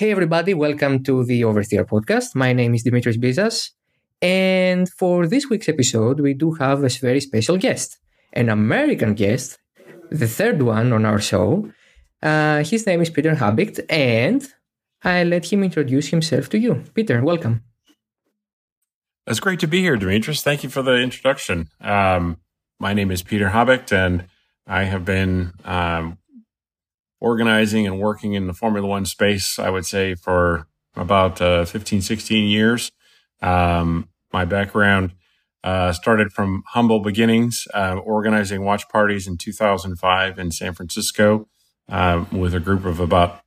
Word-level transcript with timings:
Hey, 0.00 0.12
everybody, 0.12 0.54
welcome 0.54 1.02
to 1.04 1.24
the 1.26 1.42
Oversteer 1.42 1.84
podcast. 1.84 2.34
My 2.34 2.54
name 2.54 2.74
is 2.74 2.82
Dimitris 2.82 3.18
Bizas. 3.18 3.72
And 4.22 4.88
for 4.88 5.26
this 5.26 5.50
week's 5.50 5.68
episode, 5.68 6.20
we 6.20 6.32
do 6.32 6.52
have 6.52 6.82
a 6.82 6.88
very 6.88 7.20
special 7.20 7.58
guest, 7.58 7.98
an 8.32 8.48
American 8.48 9.12
guest, 9.12 9.58
the 10.10 10.26
third 10.26 10.62
one 10.62 10.94
on 10.94 11.04
our 11.04 11.20
show. 11.20 11.70
Uh, 12.22 12.64
his 12.64 12.86
name 12.86 13.02
is 13.02 13.10
Peter 13.10 13.34
Habicht, 13.34 13.80
and 13.90 14.42
I'll 15.04 15.26
let 15.26 15.52
him 15.52 15.62
introduce 15.62 16.08
himself 16.08 16.48
to 16.48 16.58
you. 16.58 16.82
Peter, 16.94 17.22
welcome. 17.22 17.62
It's 19.26 19.38
great 19.38 19.60
to 19.60 19.68
be 19.68 19.82
here, 19.82 19.98
Dimitris. 19.98 20.40
Thank 20.40 20.64
you 20.64 20.70
for 20.70 20.80
the 20.80 20.94
introduction. 20.94 21.68
Um, 21.78 22.38
my 22.78 22.94
name 22.94 23.10
is 23.10 23.22
Peter 23.22 23.50
Habicht, 23.50 23.92
and 23.92 24.24
I 24.66 24.84
have 24.84 25.04
been 25.04 25.52
um, 25.62 26.16
organizing 27.20 27.86
and 27.86 28.00
working 28.00 28.32
in 28.32 28.46
the 28.46 28.54
Formula 28.54 28.86
One 28.86 29.04
space, 29.04 29.58
I 29.58 29.70
would 29.70 29.86
say, 29.86 30.14
for 30.14 30.66
about 30.96 31.40
uh, 31.40 31.64
15, 31.64 32.00
16 32.02 32.48
years. 32.48 32.90
Um, 33.42 34.08
my 34.32 34.44
background 34.44 35.12
uh, 35.62 35.92
started 35.92 36.32
from 36.32 36.62
humble 36.68 37.00
beginnings, 37.00 37.68
uh, 37.74 37.96
organizing 38.02 38.64
watch 38.64 38.88
parties 38.88 39.26
in 39.26 39.36
2005 39.36 40.38
in 40.38 40.50
San 40.50 40.72
Francisco 40.72 41.48
uh, 41.88 42.24
with 42.32 42.54
a 42.54 42.60
group 42.60 42.84
of 42.84 42.98
about 43.00 43.40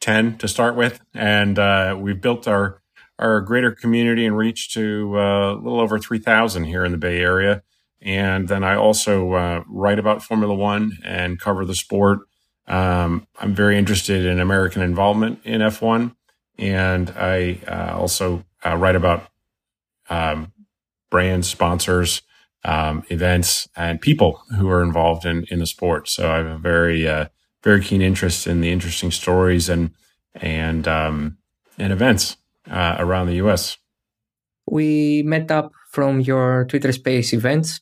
10 0.00 0.38
to 0.38 0.46
start 0.46 0.76
with. 0.76 1.00
And 1.14 1.58
uh, 1.58 1.96
we've 1.98 2.20
built 2.20 2.46
our, 2.46 2.80
our 3.18 3.40
greater 3.40 3.72
community 3.72 4.24
and 4.24 4.36
reach 4.36 4.72
to 4.74 5.18
uh, 5.18 5.54
a 5.54 5.56
little 5.56 5.80
over 5.80 5.98
3,000 5.98 6.64
here 6.64 6.84
in 6.84 6.92
the 6.92 6.98
Bay 6.98 7.18
Area. 7.18 7.62
And 8.00 8.46
then 8.46 8.62
I 8.62 8.76
also 8.76 9.64
write 9.66 9.98
about 9.98 10.22
Formula 10.22 10.54
One 10.54 10.98
and 11.02 11.40
cover 11.40 11.64
the 11.64 11.74
sport 11.74 12.20
um, 12.68 13.26
I'm 13.38 13.54
very 13.54 13.78
interested 13.78 14.24
in 14.24 14.40
American 14.40 14.82
involvement 14.82 15.40
in 15.44 15.60
F1, 15.60 16.14
and 16.58 17.10
I 17.10 17.60
uh, 17.66 17.96
also 17.96 18.44
uh, 18.64 18.76
write 18.76 18.96
about 18.96 19.28
um, 20.08 20.52
brands, 21.10 21.48
sponsors, 21.48 22.22
um, 22.64 23.04
events, 23.10 23.68
and 23.76 24.00
people 24.00 24.42
who 24.58 24.68
are 24.68 24.82
involved 24.82 25.24
in 25.24 25.44
in 25.50 25.60
the 25.60 25.66
sport. 25.66 26.08
So 26.08 26.30
I 26.30 26.36
have 26.38 26.46
a 26.46 26.58
very 26.58 27.06
uh, 27.06 27.26
very 27.62 27.82
keen 27.82 28.02
interest 28.02 28.46
in 28.46 28.60
the 28.60 28.72
interesting 28.72 29.10
stories 29.10 29.68
and 29.68 29.90
and 30.34 30.88
um, 30.88 31.38
and 31.78 31.92
events 31.92 32.36
uh, 32.70 32.96
around 32.98 33.28
the 33.28 33.36
U.S. 33.36 33.78
We 34.66 35.22
met 35.22 35.50
up 35.50 35.72
from 35.92 36.20
your 36.20 36.64
Twitter 36.64 36.92
Space 36.92 37.32
events. 37.32 37.80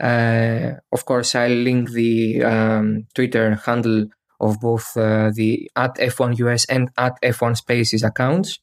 Uh, 0.00 0.78
of 0.92 1.04
course, 1.04 1.34
I'll 1.34 1.50
link 1.50 1.90
the 1.90 2.42
um, 2.44 3.06
Twitter 3.14 3.56
handle 3.66 4.08
of 4.40 4.60
both 4.60 4.96
uh, 4.96 5.30
the 5.34 5.70
at 5.76 5.94
F1 5.96 6.38
US 6.38 6.64
and 6.66 6.90
at 6.96 7.20
F1 7.22 7.56
Spaces 7.56 8.02
accounts. 8.02 8.58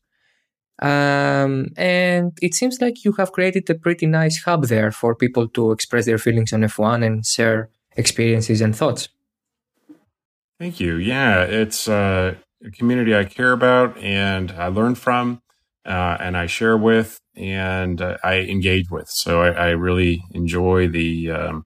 Um, 0.79 1.69
and 1.75 2.37
it 2.41 2.53
seems 2.53 2.79
like 2.81 3.03
you 3.03 3.13
have 3.13 3.31
created 3.31 3.67
a 3.69 3.75
pretty 3.75 4.05
nice 4.05 4.43
hub 4.43 4.65
there 4.65 4.91
for 4.91 5.15
people 5.15 5.47
to 5.49 5.71
express 5.71 6.05
their 6.05 6.19
feelings 6.19 6.53
on 6.53 6.61
F1 6.61 7.03
and 7.03 7.25
share 7.25 7.69
experiences 7.95 8.61
and 8.61 8.75
thoughts. 8.75 9.09
Thank 10.59 10.79
you. 10.79 10.95
Yeah, 10.95 11.43
it's 11.43 11.87
uh, 11.87 12.35
a 12.65 12.71
community 12.71 13.15
I 13.15 13.25
care 13.25 13.51
about 13.51 13.97
and 13.97 14.51
I 14.51 14.67
learn 14.67 14.95
from 14.95 15.41
uh, 15.85 16.17
and 16.19 16.35
I 16.35 16.47
share 16.47 16.77
with 16.77 17.19
and 17.35 18.01
uh, 18.01 18.17
I 18.23 18.39
engage 18.39 18.89
with. 18.89 19.07
So 19.09 19.41
I, 19.41 19.49
I 19.49 19.69
really 19.69 20.23
enjoy 20.31 20.87
the 20.87 21.31
um, 21.31 21.63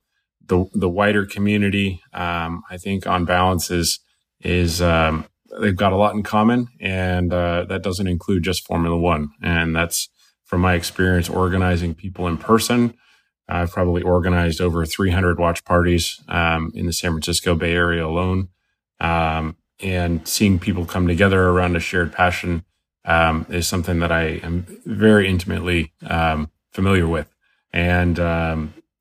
the 0.52 0.66
the 0.73 0.89
wider 0.89 1.25
community, 1.25 2.02
um, 2.13 2.63
I 2.69 2.77
think 2.77 3.07
on 3.07 3.23
balance 3.23 3.71
is 3.71 3.99
is 4.41 4.81
um, 4.81 5.25
they've 5.61 5.75
got 5.75 5.93
a 5.93 5.95
lot 5.95 6.13
in 6.13 6.23
common, 6.23 6.67
and 6.80 7.33
uh, 7.33 7.66
that 7.69 7.83
doesn't 7.83 8.08
include 8.08 8.43
just 8.43 8.67
Formula 8.67 8.97
One. 8.97 9.30
And 9.41 9.73
that's 9.73 10.09
from 10.43 10.59
my 10.59 10.73
experience 10.73 11.30
organizing 11.30 11.95
people 11.95 12.27
in 12.27 12.38
person. 12.38 12.93
I've 13.47 13.71
probably 13.71 14.02
organized 14.02 14.59
over 14.59 14.86
300 14.86 15.39
watch 15.39 15.64
parties 15.64 16.21
um, 16.27 16.71
in 16.76 16.86
the 16.86 16.93
San 16.93 17.11
Francisco 17.11 17.55
Bay 17.55 17.73
Area 17.73 18.05
alone, 18.05 18.49
um, 18.99 19.55
and 19.80 20.27
seeing 20.27 20.59
people 20.59 20.86
come 20.86 21.08
together 21.08 21.47
around 21.47 21.77
a 21.77 21.80
shared 21.80 22.11
passion 22.11 22.65
um, 23.05 23.45
is 23.49 23.70
something 23.70 23.99
that 23.99 24.11
I 24.11 24.42
am 24.43 24.65
very 24.86 25.30
intimately 25.30 25.93
um, 26.05 26.52
familiar 26.73 27.08
with, 27.08 27.33
and 27.71 28.20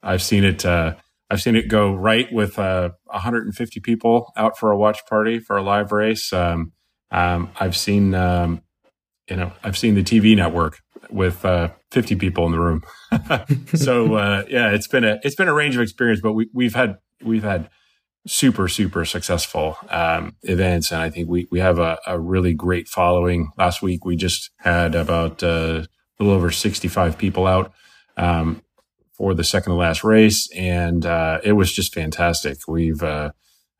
I've 0.00 0.22
seen 0.22 0.44
it. 0.44 0.64
Uh, 0.64 0.94
I've 1.30 1.41
seen 1.41 1.54
it 1.54 1.68
go 1.68 1.94
right 1.94 2.30
with 2.32 2.58
uh, 2.58 2.91
150 3.04 3.80
people 3.80 4.32
out 4.36 4.58
for 4.58 4.72
a 4.72 4.76
watch 4.76 5.06
party 5.06 5.38
for 5.38 5.56
a 5.56 5.62
live 5.62 5.92
race. 5.92 6.32
Um, 6.32 6.72
um, 7.12 7.50
I've 7.58 7.76
seen, 7.76 8.14
um, 8.14 8.62
you 9.28 9.36
know, 9.36 9.52
I've 9.62 9.78
seen 9.78 9.94
the 9.94 10.02
TV 10.02 10.34
network 10.34 10.78
with 11.08 11.44
uh, 11.44 11.70
50 11.92 12.16
people 12.16 12.46
in 12.46 12.52
the 12.52 12.60
room. 12.60 12.82
so 13.74 14.14
uh, 14.14 14.44
yeah, 14.48 14.70
it's 14.70 14.88
been 14.88 15.04
a 15.04 15.19
it's 15.22 15.36
been 15.36 15.48
a 15.48 15.54
range 15.54 15.76
of 15.76 15.82
experience, 15.82 16.20
but 16.20 16.32
we 16.32 16.48
we've 16.52 16.74
had 16.74 16.98
we've 17.22 17.42
had 17.42 17.70
super 18.26 18.69
super 18.69 19.04
successful 19.04 19.76
um, 19.88 20.36
events, 20.42 20.90
and 20.92 21.00
I 21.00 21.10
think 21.10 21.28
we 21.28 21.46
we 21.50 21.60
have 21.60 21.78
a, 21.78 21.98
a, 22.06 22.19
really 22.19 22.54
great 22.54 22.88
following. 22.88 23.50
Last 23.56 23.82
week 23.82 24.04
we 24.04 24.16
just 24.16 24.50
had 24.58 24.94
about 24.94 25.42
uh, 25.42 25.84
a 26.19 26.22
little 26.22 26.36
over 26.36 26.50
65 26.50 27.16
people 27.19 27.46
out. 27.46 27.72
Um, 28.16 28.62
for 29.20 29.34
the 29.34 29.44
second 29.44 29.70
to 29.70 29.76
last 29.76 30.03
race, 30.03 30.48
and 30.56 31.04
uh, 31.04 31.41
it 31.44 31.53
was 31.53 31.70
just 31.70 31.92
fantastic. 31.92 32.66
We've 32.66 33.03
uh, 33.03 33.32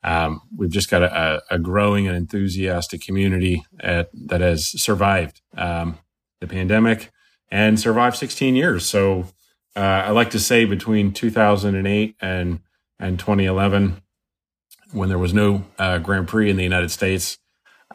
um, 0.03 0.41
we've 0.55 0.69
just 0.69 0.87
got 0.87 1.01
a, 1.01 1.41
a, 1.49 1.57
growing 1.57 2.07
and 2.07 2.15
enthusiastic 2.15 3.01
community 3.01 3.65
at, 3.79 4.11
that 4.27 4.41
has 4.41 4.79
survived 4.79 5.41
um, 5.57 5.97
the 6.41 6.47
pandemic 6.47 7.09
and 7.49 7.79
survived 7.79 8.17
16 8.17 8.55
years. 8.55 8.85
So 8.85 9.25
uh, 9.75 9.79
I 9.79 10.11
like 10.11 10.29
to 10.31 10.39
say 10.39 10.65
between 10.65 11.11
2008 11.11 12.15
and 12.21 12.59
and 12.99 13.17
2011, 13.17 13.99
when 14.91 15.09
there 15.09 15.17
was 15.17 15.33
no 15.33 15.65
uh, 15.79 15.97
Grand 15.97 16.27
Prix 16.27 16.51
in 16.51 16.55
the 16.55 16.63
United 16.63 16.91
States, 16.91 17.39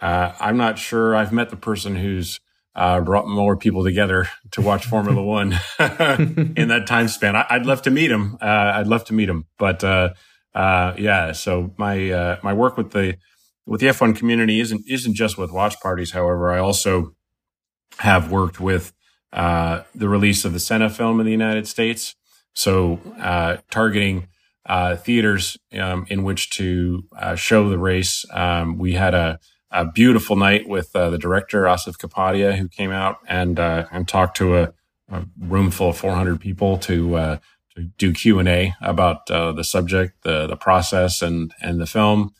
uh, 0.02 0.32
I'm 0.40 0.56
not 0.56 0.80
sure 0.80 1.14
I've 1.14 1.32
met 1.32 1.50
the 1.50 1.56
person 1.56 1.94
who's 1.94 2.40
uh, 2.76 3.00
brought 3.00 3.26
more 3.26 3.56
people 3.56 3.82
together 3.82 4.28
to 4.52 4.60
watch 4.60 4.84
Formula 4.84 5.22
One 5.24 5.52
in 5.78 6.68
that 6.68 6.84
time 6.86 7.08
span. 7.08 7.34
I, 7.34 7.56
would 7.56 7.66
love 7.66 7.82
to 7.82 7.90
meet 7.90 8.10
him. 8.10 8.36
Uh, 8.40 8.72
I'd 8.74 8.86
love 8.86 9.04
to 9.06 9.14
meet 9.14 9.28
him, 9.28 9.46
but 9.58 9.82
uh, 9.82 10.10
uh 10.54 10.94
yeah. 10.98 11.32
So 11.32 11.72
my 11.78 12.10
uh, 12.10 12.38
my 12.42 12.52
work 12.52 12.76
with 12.76 12.92
the 12.92 13.16
with 13.66 13.80
the 13.80 13.86
F1 13.88 14.14
community 14.14 14.60
isn't 14.60 14.84
isn't 14.88 15.14
just 15.14 15.38
with 15.38 15.50
watch 15.50 15.80
parties. 15.80 16.12
However, 16.12 16.52
I 16.52 16.58
also 16.58 17.14
have 17.98 18.30
worked 18.30 18.60
with 18.60 18.92
uh, 19.32 19.82
the 19.94 20.08
release 20.08 20.44
of 20.44 20.52
the 20.52 20.60
Senna 20.60 20.90
film 20.90 21.18
in 21.18 21.26
the 21.26 21.32
United 21.32 21.66
States. 21.66 22.14
So 22.52 23.00
targeting 23.70 24.28
theaters 24.96 25.58
um, 25.78 26.06
in 26.08 26.24
which 26.24 26.50
to 26.50 27.04
show 27.36 27.68
the 27.68 27.78
race. 27.78 28.24
Um, 28.30 28.78
we 28.78 28.94
had 28.94 29.14
a 29.14 29.38
a 29.70 29.84
beautiful 29.84 30.36
night 30.36 30.68
with 30.68 30.94
uh, 30.94 31.10
the 31.10 31.18
director 31.18 31.62
Asif 31.62 31.96
Kapadia, 31.96 32.56
who 32.56 32.68
came 32.68 32.90
out 32.90 33.18
and 33.26 33.58
uh, 33.58 33.86
and 33.90 34.08
talked 34.08 34.36
to 34.38 34.56
a, 34.56 34.72
a, 35.10 35.24
room 35.38 35.70
full 35.70 35.90
of 35.90 35.96
400 35.96 36.40
people 36.40 36.78
to 36.78 37.16
uh, 37.16 37.38
to 37.74 37.82
do 37.98 38.12
Q 38.12 38.38
and 38.38 38.48
A 38.48 38.74
about 38.80 39.30
uh, 39.30 39.52
the 39.52 39.64
subject, 39.64 40.22
the 40.22 40.46
the 40.46 40.56
process, 40.56 41.20
and 41.20 41.52
and 41.60 41.80
the 41.80 41.86
film, 41.86 42.32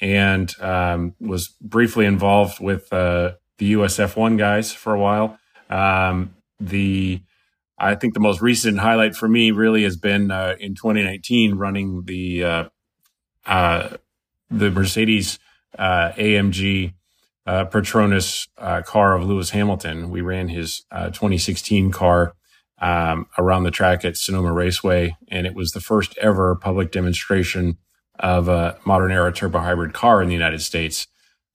and 0.00 0.54
um, 0.60 1.14
was 1.20 1.48
briefly 1.60 2.04
involved 2.04 2.60
with 2.60 2.92
uh, 2.92 3.32
the 3.58 3.74
USF1 3.74 4.38
guys 4.38 4.72
for 4.72 4.92
a 4.94 4.98
while. 4.98 5.38
Um, 5.70 6.34
the 6.58 7.22
I 7.78 7.94
think 7.94 8.14
the 8.14 8.20
most 8.20 8.40
recent 8.40 8.78
highlight 8.78 9.14
for 9.14 9.28
me 9.28 9.50
really 9.50 9.84
has 9.84 9.96
been 9.96 10.30
uh, 10.30 10.56
in 10.58 10.74
2019 10.74 11.54
running 11.54 12.04
the 12.04 12.70
the 14.52 14.70
Mercedes 14.70 15.38
uh, 15.78 16.12
AMG 16.12 16.94
uh, 17.46 17.64
Petronas 17.66 18.48
uh, 18.58 18.82
car 18.82 19.14
of 19.14 19.24
Lewis 19.24 19.50
Hamilton. 19.50 20.10
We 20.10 20.20
ran 20.20 20.48
his 20.48 20.84
uh, 20.90 21.06
2016 21.06 21.90
car 21.90 22.34
um, 22.80 23.26
around 23.38 23.64
the 23.64 23.70
track 23.70 24.04
at 24.04 24.16
Sonoma 24.16 24.52
Raceway, 24.52 25.16
and 25.28 25.46
it 25.46 25.54
was 25.54 25.72
the 25.72 25.80
first 25.80 26.16
ever 26.18 26.54
public 26.56 26.90
demonstration 26.90 27.78
of 28.18 28.48
a 28.48 28.78
modern 28.84 29.12
era 29.12 29.32
turbo 29.32 29.58
hybrid 29.58 29.92
car 29.92 30.22
in 30.22 30.28
the 30.28 30.34
United 30.34 30.60
States. 30.62 31.06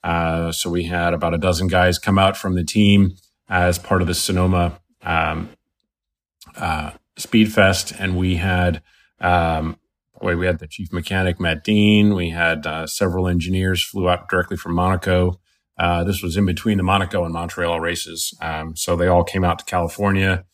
Uh, 0.03 0.51
so 0.51 0.69
we 0.69 0.83
had 0.83 1.13
about 1.13 1.33
a 1.33 1.37
dozen 1.37 1.67
guys 1.67 1.99
come 1.99 2.17
out 2.17 2.37
from 2.37 2.55
the 2.55 2.63
team 2.63 3.15
as 3.49 3.77
part 3.79 4.01
of 4.01 4.07
the 4.07 4.13
Sonoma 4.13 4.79
um, 5.03 5.49
uh, 6.55 6.91
Speed 7.17 7.51
Fest, 7.51 7.93
and 7.97 8.17
we 8.17 8.35
had 8.35 8.81
um, 9.19 9.77
we 10.21 10.45
had 10.45 10.59
the 10.59 10.67
chief 10.67 10.91
mechanic, 10.91 11.39
Matt 11.39 11.63
Deane. 11.63 12.15
We 12.15 12.29
had 12.29 12.65
uh, 12.65 12.87
several 12.87 13.27
engineers 13.27 13.83
flew 13.83 14.09
out 14.09 14.29
directly 14.29 14.57
from 14.57 14.73
Monaco. 14.73 15.39
Uh, 15.77 16.03
this 16.03 16.23
was 16.23 16.37
in 16.37 16.45
between 16.45 16.77
the 16.77 16.83
Monaco 16.83 17.23
and 17.23 17.33
Montreal 17.33 17.79
races. 17.79 18.33
Um, 18.41 18.75
so 18.75 18.95
they 18.95 19.07
all 19.07 19.23
came 19.23 19.43
out 19.43 19.59
to 19.59 19.65
California. 19.65 20.45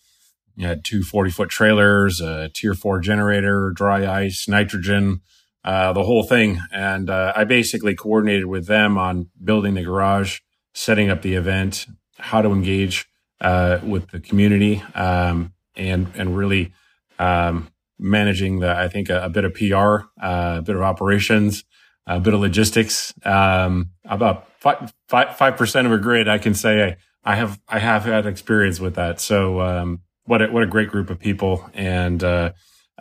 You 0.56 0.68
had 0.68 0.84
two 0.84 1.04
40 1.04 1.32
foot 1.32 1.50
trailers, 1.50 2.22
a 2.22 2.50
tier 2.50 2.74
four 2.74 3.00
generator, 3.00 3.72
dry 3.72 4.06
ice, 4.06 4.48
nitrogen, 4.48 5.22
uh, 5.64 5.94
the 5.94 6.04
whole 6.04 6.24
thing. 6.24 6.60
And 6.72 7.10
uh, 7.10 7.34
I 7.36 7.46
basically 7.46 7.96
coordinated 7.96 8.46
with 8.46 8.68
them 8.68 8.98
on 8.98 9.30
building 9.44 9.74
the 9.74 9.84
garage 9.84 10.40
setting 10.74 11.10
up 11.10 11.22
the 11.22 11.36
event, 11.36 11.86
how 12.18 12.42
to 12.42 12.50
engage 12.50 13.08
uh, 13.42 13.80
with 13.84 14.10
the 14.10 14.20
community, 14.20 14.82
um, 14.96 15.54
and 15.76 16.08
and 16.16 16.38
really 16.38 16.74
um, 17.20 17.70
managing 18.00 18.60
the 18.60 18.76
I 18.76 18.88
think 18.88 19.10
a, 19.10 19.26
a 19.26 19.30
bit 19.30 19.46
of 19.46 19.54
PR, 19.54 20.08
uh, 20.22 20.58
a 20.60 20.62
bit 20.62 20.76
of 20.76 20.82
operations, 20.82 21.64
a 22.08 22.20
bit 22.20 22.34
of 22.34 22.40
logistics. 22.40 23.14
Um, 23.26 23.92
about 24.06 24.48
five 24.60 25.58
percent 25.58 25.88
of 25.88 25.94
a 25.94 25.98
grid, 25.98 26.28
I 26.28 26.38
can 26.38 26.54
say 26.54 26.98
I, 27.24 27.32
I, 27.32 27.36
have 27.36 27.60
I 27.68 27.80
have 27.80 28.06
had 28.06 28.26
experience 28.26 28.80
with 28.80 28.96
that. 28.96 29.20
So 29.20 29.62
um, 29.62 30.02
what 30.26 30.42
a, 30.42 30.48
what 30.48 30.64
a 30.64 30.68
great 30.68 30.90
group 30.90 31.10
of 31.10 31.20
people 31.20 31.70
and. 31.74 32.24
Uh, 32.24 32.52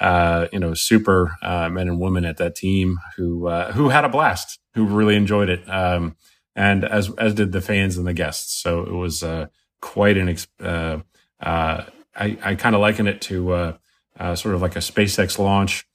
uh, 0.01 0.49
you 0.53 0.59
know, 0.59 0.75
super 0.75 1.37
uh, 1.43 1.69
men 1.69 1.89
and 1.89 2.01
women 2.01 2.25
at 2.25 2.39
that 2.39 2.57
team 2.57 2.99
who 3.17 3.47
uh, 3.47 3.73
who 3.73 3.91
had 3.91 4.05
a 4.05 4.09
blast, 4.09 4.59
who 4.75 4.87
really 4.87 5.17
enjoyed 5.17 5.49
it, 5.49 5.69
um, 5.69 6.17
and 6.57 6.85
as 6.85 7.11
as 7.19 7.35
did 7.35 7.53
the 7.53 7.61
fans 7.61 7.97
and 7.97 8.07
the 8.07 8.15
guests. 8.15 8.61
So 8.61 8.83
it 8.83 8.93
was 8.93 9.23
uh, 9.23 9.47
quite 9.81 10.17
an. 10.17 10.37
Uh, 10.59 11.01
uh, 11.41 11.85
I 12.17 12.39
I 12.43 12.55
kind 12.55 12.75
of 12.75 12.81
liken 12.81 13.07
it 13.07 13.21
to 13.23 13.75
sort 14.19 14.55
of 14.55 14.63
like 14.63 14.77
a 14.77 14.81
SpaceX 14.81 15.39
launch 15.39 15.87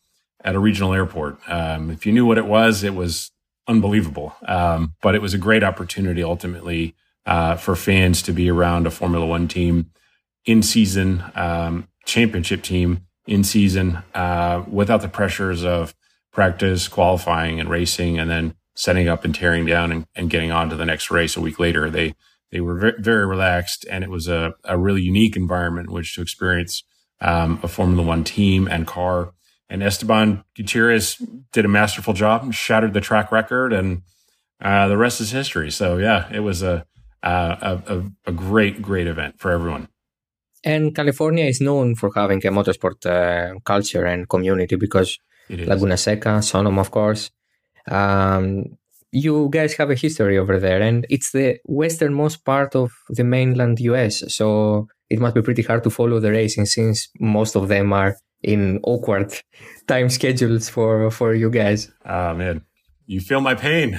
at 0.44 0.56
a 0.56 0.60
regional 0.60 0.94
airport. 0.94 1.40
Um, 1.48 1.90
if 1.90 2.06
you 2.06 2.12
knew 2.12 2.25
what 2.25 2.38
it 2.38 2.46
was, 2.46 2.84
it 2.84 2.96
was 2.96 3.31
unbelievable. 3.68 4.36
Um, 4.46 4.96
but 5.02 5.16
it 5.16 5.22
was 5.22 5.34
a 5.34 5.38
great 5.38 5.64
opportunity 5.64 6.24
ultimately 6.24 6.96
for 7.25 7.75
fans 7.75 8.22
to 8.24 8.31
be 8.31 8.50
around 8.50 8.88
a 8.88 8.92
Formula 8.92 9.25
One 9.25 9.48
team 9.48 9.92
in 10.46 10.64
season 10.64 11.24
um, 11.36 11.88
championship 12.06 12.64
team 12.64 13.06
in 13.28 13.44
season 13.44 14.00
uh, 14.16 14.64
without 14.66 15.02
the 15.02 15.10
pressures 15.10 15.64
of 15.64 15.94
practice, 16.31 16.88
qualifying, 16.88 17.60
and 17.60 17.69
racing, 17.69 18.18
and 18.18 18.30
then 18.30 18.56
setting 18.74 19.08
up 19.08 19.25
and 19.25 19.36
tearing 19.36 19.66
down 19.66 19.92
and, 19.92 20.08
and 20.16 20.30
getting 20.30 20.52
on 20.52 20.69
to 20.69 20.75
the 20.75 20.86
next 20.86 21.12
race 21.12 21.36
a 21.36 21.42
week 21.42 21.60
later. 21.60 21.90
They 21.90 22.16
they 22.50 22.62
were 22.62 22.80
very, 22.80 23.02
very 23.02 23.25
relaxed, 23.25 23.86
and 23.92 24.06
it 24.06 24.10
was 24.10 24.30
a, 24.30 24.54
a 24.64 24.78
really 24.78 25.02
unique 25.02 25.36
environment 25.36 25.90
in 25.90 25.94
which 25.94 26.16
to 26.16 26.22
experience 26.22 26.84
um, 27.22 27.60
a 27.64 27.68
Formula 27.68 28.04
One 28.04 28.24
team 28.24 28.68
and 28.68 28.86
car. 28.88 29.34
And 29.69 29.84
Esteban 29.84 30.44
Gutierrez 30.56 31.22
did 31.52 31.66
a 31.66 31.68
masterful 31.68 32.14
job, 32.14 32.54
shattered 32.54 32.94
the 32.94 33.02
track 33.02 33.31
record, 33.31 33.74
and 33.74 34.02
uh, 34.62 34.88
the 34.88 34.98
rest 34.98 35.19
is 35.19 35.31
history. 35.31 35.72
So 35.72 35.98
yeah, 35.98 36.30
it 36.31 36.40
was 36.40 36.64
a 36.64 36.86
a, 37.22 37.81
a, 37.88 38.04
a 38.28 38.31
great 38.31 38.81
great 38.81 39.08
event 39.08 39.40
for 39.40 39.52
everyone. 39.52 39.90
And 40.64 40.96
California 40.96 41.46
is 41.46 41.62
known 41.62 41.96
for 41.96 42.12
having 42.16 42.40
a 42.46 42.52
motorsport 42.52 43.06
uh, 43.06 43.60
culture 43.66 44.06
and 44.06 44.28
community 44.28 44.75
because 44.75 45.19
Laguna 45.50 45.98
Seca, 45.98 46.42
Sonoma, 46.42 46.81
of 46.81 46.92
course. 46.92 47.31
Um, 47.90 48.78
you 49.12 49.50
guys 49.50 49.74
have 49.75 49.90
a 49.90 49.96
history 49.96 50.38
over 50.38 50.60
there, 50.60 50.81
and 50.81 51.06
it's 51.10 51.31
the 51.31 51.58
westernmost 51.66 52.44
part 52.44 52.75
of 52.75 52.92
the 53.10 53.24
mainland 53.24 53.80
US. 53.80 54.24
So 54.34 54.88
it 55.09 55.19
must 55.19 55.36
be 55.36 55.42
pretty 55.42 55.63
hard 55.63 55.83
to 55.83 55.89
follow 55.89 56.19
the 56.19 56.31
racing 56.31 56.65
since 56.65 57.09
most 57.19 57.56
of 57.56 57.68
them 57.68 57.94
are 57.94 58.15
in 58.44 58.80
awkward 58.83 59.33
time 59.88 60.09
schedules 60.09 60.69
for 60.69 61.09
for 61.12 61.33
you 61.33 61.50
guys. 61.50 61.92
Oh 62.06 62.33
man, 62.33 62.62
you 63.06 63.21
feel 63.21 63.42
my 63.42 63.56
pain. 63.56 63.92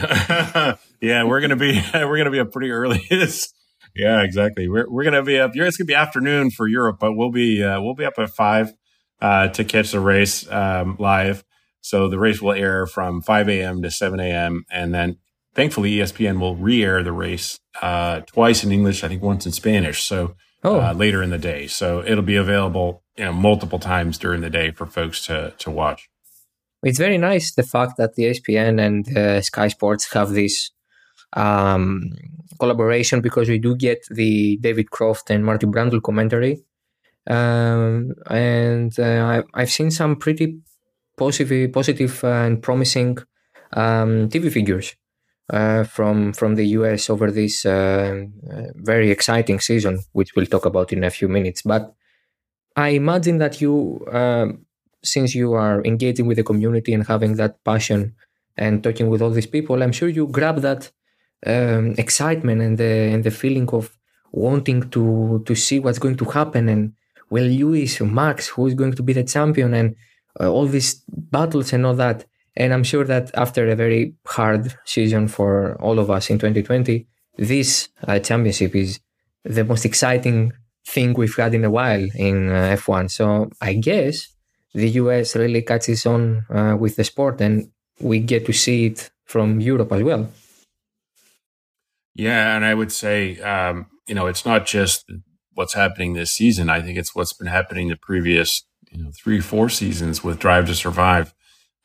yeah, 1.00 1.24
we're 1.24 1.40
gonna 1.40 1.56
be 1.56 1.82
we're 1.94 2.18
gonna 2.18 2.30
be 2.30 2.40
up 2.40 2.52
pretty 2.52 2.70
early 2.70 3.02
yeah, 3.94 4.22
exactly. 4.22 4.68
We're 4.68 4.88
we're 4.88 5.04
gonna 5.04 5.22
be 5.22 5.38
up. 5.40 5.52
It's 5.54 5.76
gonna 5.76 5.86
be 5.86 5.94
afternoon 5.94 6.50
for 6.50 6.66
Europe, 6.66 6.98
but 7.00 7.14
we'll 7.14 7.32
be 7.32 7.62
uh, 7.62 7.80
we'll 7.80 7.94
be 7.94 8.04
up 8.04 8.18
at 8.18 8.30
five 8.30 8.72
uh, 9.20 9.48
to 9.48 9.64
catch 9.64 9.90
the 9.90 10.00
race 10.00 10.50
um, 10.50 10.96
live. 10.98 11.44
So 11.80 12.08
the 12.08 12.18
race 12.18 12.40
will 12.40 12.52
air 12.52 12.86
from 12.86 13.22
5 13.22 13.48
a.m. 13.48 13.82
to 13.82 13.90
7 13.90 14.18
a.m. 14.20 14.64
and 14.70 14.94
then 14.94 15.16
thankfully 15.54 15.92
ESPN 15.96 16.40
will 16.40 16.56
re-air 16.56 17.02
the 17.02 17.12
race 17.12 17.60
uh, 17.80 18.20
twice 18.20 18.64
in 18.64 18.72
English, 18.72 19.04
I 19.04 19.08
think 19.08 19.22
once 19.22 19.46
in 19.46 19.52
Spanish. 19.52 20.02
So 20.02 20.34
oh. 20.64 20.80
uh, 20.80 20.92
later 20.92 21.22
in 21.22 21.30
the 21.30 21.38
day, 21.38 21.66
so 21.66 22.02
it'll 22.06 22.22
be 22.22 22.36
available 22.36 23.02
you 23.16 23.24
know 23.24 23.32
multiple 23.32 23.78
times 23.78 24.18
during 24.18 24.40
the 24.40 24.50
day 24.50 24.70
for 24.70 24.86
folks 24.86 25.26
to 25.26 25.54
to 25.58 25.70
watch. 25.70 26.08
It's 26.82 26.98
very 26.98 27.18
nice 27.18 27.54
the 27.54 27.64
fact 27.64 27.96
that 27.98 28.14
the 28.14 28.24
ESPN 28.24 28.80
and 28.80 29.16
uh, 29.16 29.42
Sky 29.42 29.68
Sports 29.68 30.12
have 30.12 30.30
this 30.30 30.70
um, 31.32 32.12
collaboration 32.58 33.20
because 33.20 33.48
we 33.48 33.58
do 33.58 33.74
get 33.76 34.06
the 34.10 34.58
David 34.58 34.90
Croft 34.90 35.30
and 35.30 35.44
Marty 35.44 35.66
Brundle 35.66 36.02
commentary. 36.02 36.62
Um, 37.28 38.14
and 38.30 38.98
uh, 38.98 39.42
I've 39.52 39.70
seen 39.70 39.90
some 39.90 40.16
pretty 40.16 40.60
positive, 41.16 41.72
positive 41.72 42.24
and 42.24 42.62
promising 42.62 43.18
um, 43.72 44.28
TV 44.28 44.50
figures 44.50 44.94
uh, 45.50 45.84
from 45.84 46.32
from 46.32 46.54
the 46.56 46.66
US 46.78 47.08
over 47.10 47.30
this 47.30 47.64
uh, 47.64 48.24
very 48.74 49.10
exciting 49.10 49.60
season, 49.60 50.00
which 50.12 50.34
we'll 50.34 50.46
talk 50.46 50.66
about 50.66 50.92
in 50.92 51.04
a 51.04 51.10
few 51.10 51.28
minutes. 51.28 51.62
But 51.62 51.94
I 52.76 52.90
imagine 52.90 53.38
that 53.38 53.60
you, 53.60 54.06
um, 54.12 54.66
since 55.02 55.34
you 55.34 55.54
are 55.54 55.84
engaging 55.84 56.26
with 56.26 56.36
the 56.36 56.44
community 56.44 56.92
and 56.94 57.06
having 57.06 57.36
that 57.36 57.64
passion 57.64 58.14
and 58.56 58.82
talking 58.82 59.08
with 59.08 59.22
all 59.22 59.30
these 59.30 59.46
people, 59.46 59.82
I'm 59.82 59.92
sure 59.92 60.08
you 60.08 60.26
grab 60.26 60.58
that 60.58 60.90
um, 61.46 61.94
excitement 61.98 62.60
and 62.60 62.78
the 62.78 62.92
and 63.12 63.24
the 63.24 63.30
feeling 63.30 63.68
of 63.70 63.96
wanting 64.32 64.90
to 64.90 65.42
to 65.46 65.54
see 65.54 65.78
what's 65.80 65.98
going 65.98 66.16
to 66.16 66.24
happen 66.26 66.68
and 66.68 66.92
well 67.30 67.44
Lewis 67.44 68.00
Max 68.00 68.48
who 68.48 68.66
is 68.66 68.74
going 68.74 68.92
to 68.92 69.02
be 69.02 69.12
the 69.12 69.24
champion 69.24 69.72
and 69.74 69.96
uh, 70.40 70.50
all 70.50 70.66
these 70.66 71.02
battles 71.08 71.72
and 71.72 71.86
all 71.86 71.94
that 71.94 72.24
and 72.58 72.74
I'm 72.74 72.84
sure 72.84 73.04
that 73.04 73.30
after 73.34 73.66
a 73.68 73.76
very 73.76 74.14
hard 74.26 74.76
season 74.84 75.28
for 75.28 75.80
all 75.80 75.98
of 75.98 76.10
us 76.10 76.28
in 76.28 76.38
2020 76.38 77.06
this 77.38 77.88
uh, 78.06 78.18
championship 78.18 78.74
is 78.74 79.00
the 79.44 79.64
most 79.64 79.84
exciting 79.84 80.52
thing 80.86 81.14
we've 81.14 81.36
had 81.36 81.54
in 81.54 81.64
a 81.64 81.70
while 81.70 82.06
in 82.14 82.50
uh, 82.50 82.76
F1 82.76 83.10
so 83.10 83.48
I 83.62 83.74
guess 83.74 84.28
the 84.74 84.90
US 85.02 85.34
really 85.36 85.62
catches 85.62 86.04
on 86.06 86.44
uh, 86.50 86.76
with 86.78 86.96
the 86.96 87.04
sport 87.04 87.40
and 87.40 87.70
we 88.00 88.20
get 88.20 88.46
to 88.46 88.52
see 88.52 88.86
it 88.86 89.10
from 89.24 89.60
Europe 89.60 89.92
as 89.92 90.02
well. 90.02 90.30
Yeah, 92.14 92.56
and 92.56 92.64
I 92.64 92.74
would 92.74 92.90
say, 92.90 93.38
um, 93.40 93.86
you 94.08 94.14
know, 94.14 94.26
it's 94.26 94.44
not 94.44 94.66
just 94.66 95.10
what's 95.54 95.74
happening 95.74 96.14
this 96.14 96.32
season. 96.32 96.68
I 96.68 96.80
think 96.80 96.98
it's 96.98 97.14
what's 97.14 97.32
been 97.32 97.46
happening 97.46 97.88
the 97.88 97.96
previous, 97.96 98.64
you 98.90 99.02
know, 99.02 99.10
three, 99.16 99.40
four 99.40 99.68
seasons 99.68 100.24
with 100.24 100.38
Drive 100.38 100.66
to 100.66 100.74
Survive. 100.74 101.34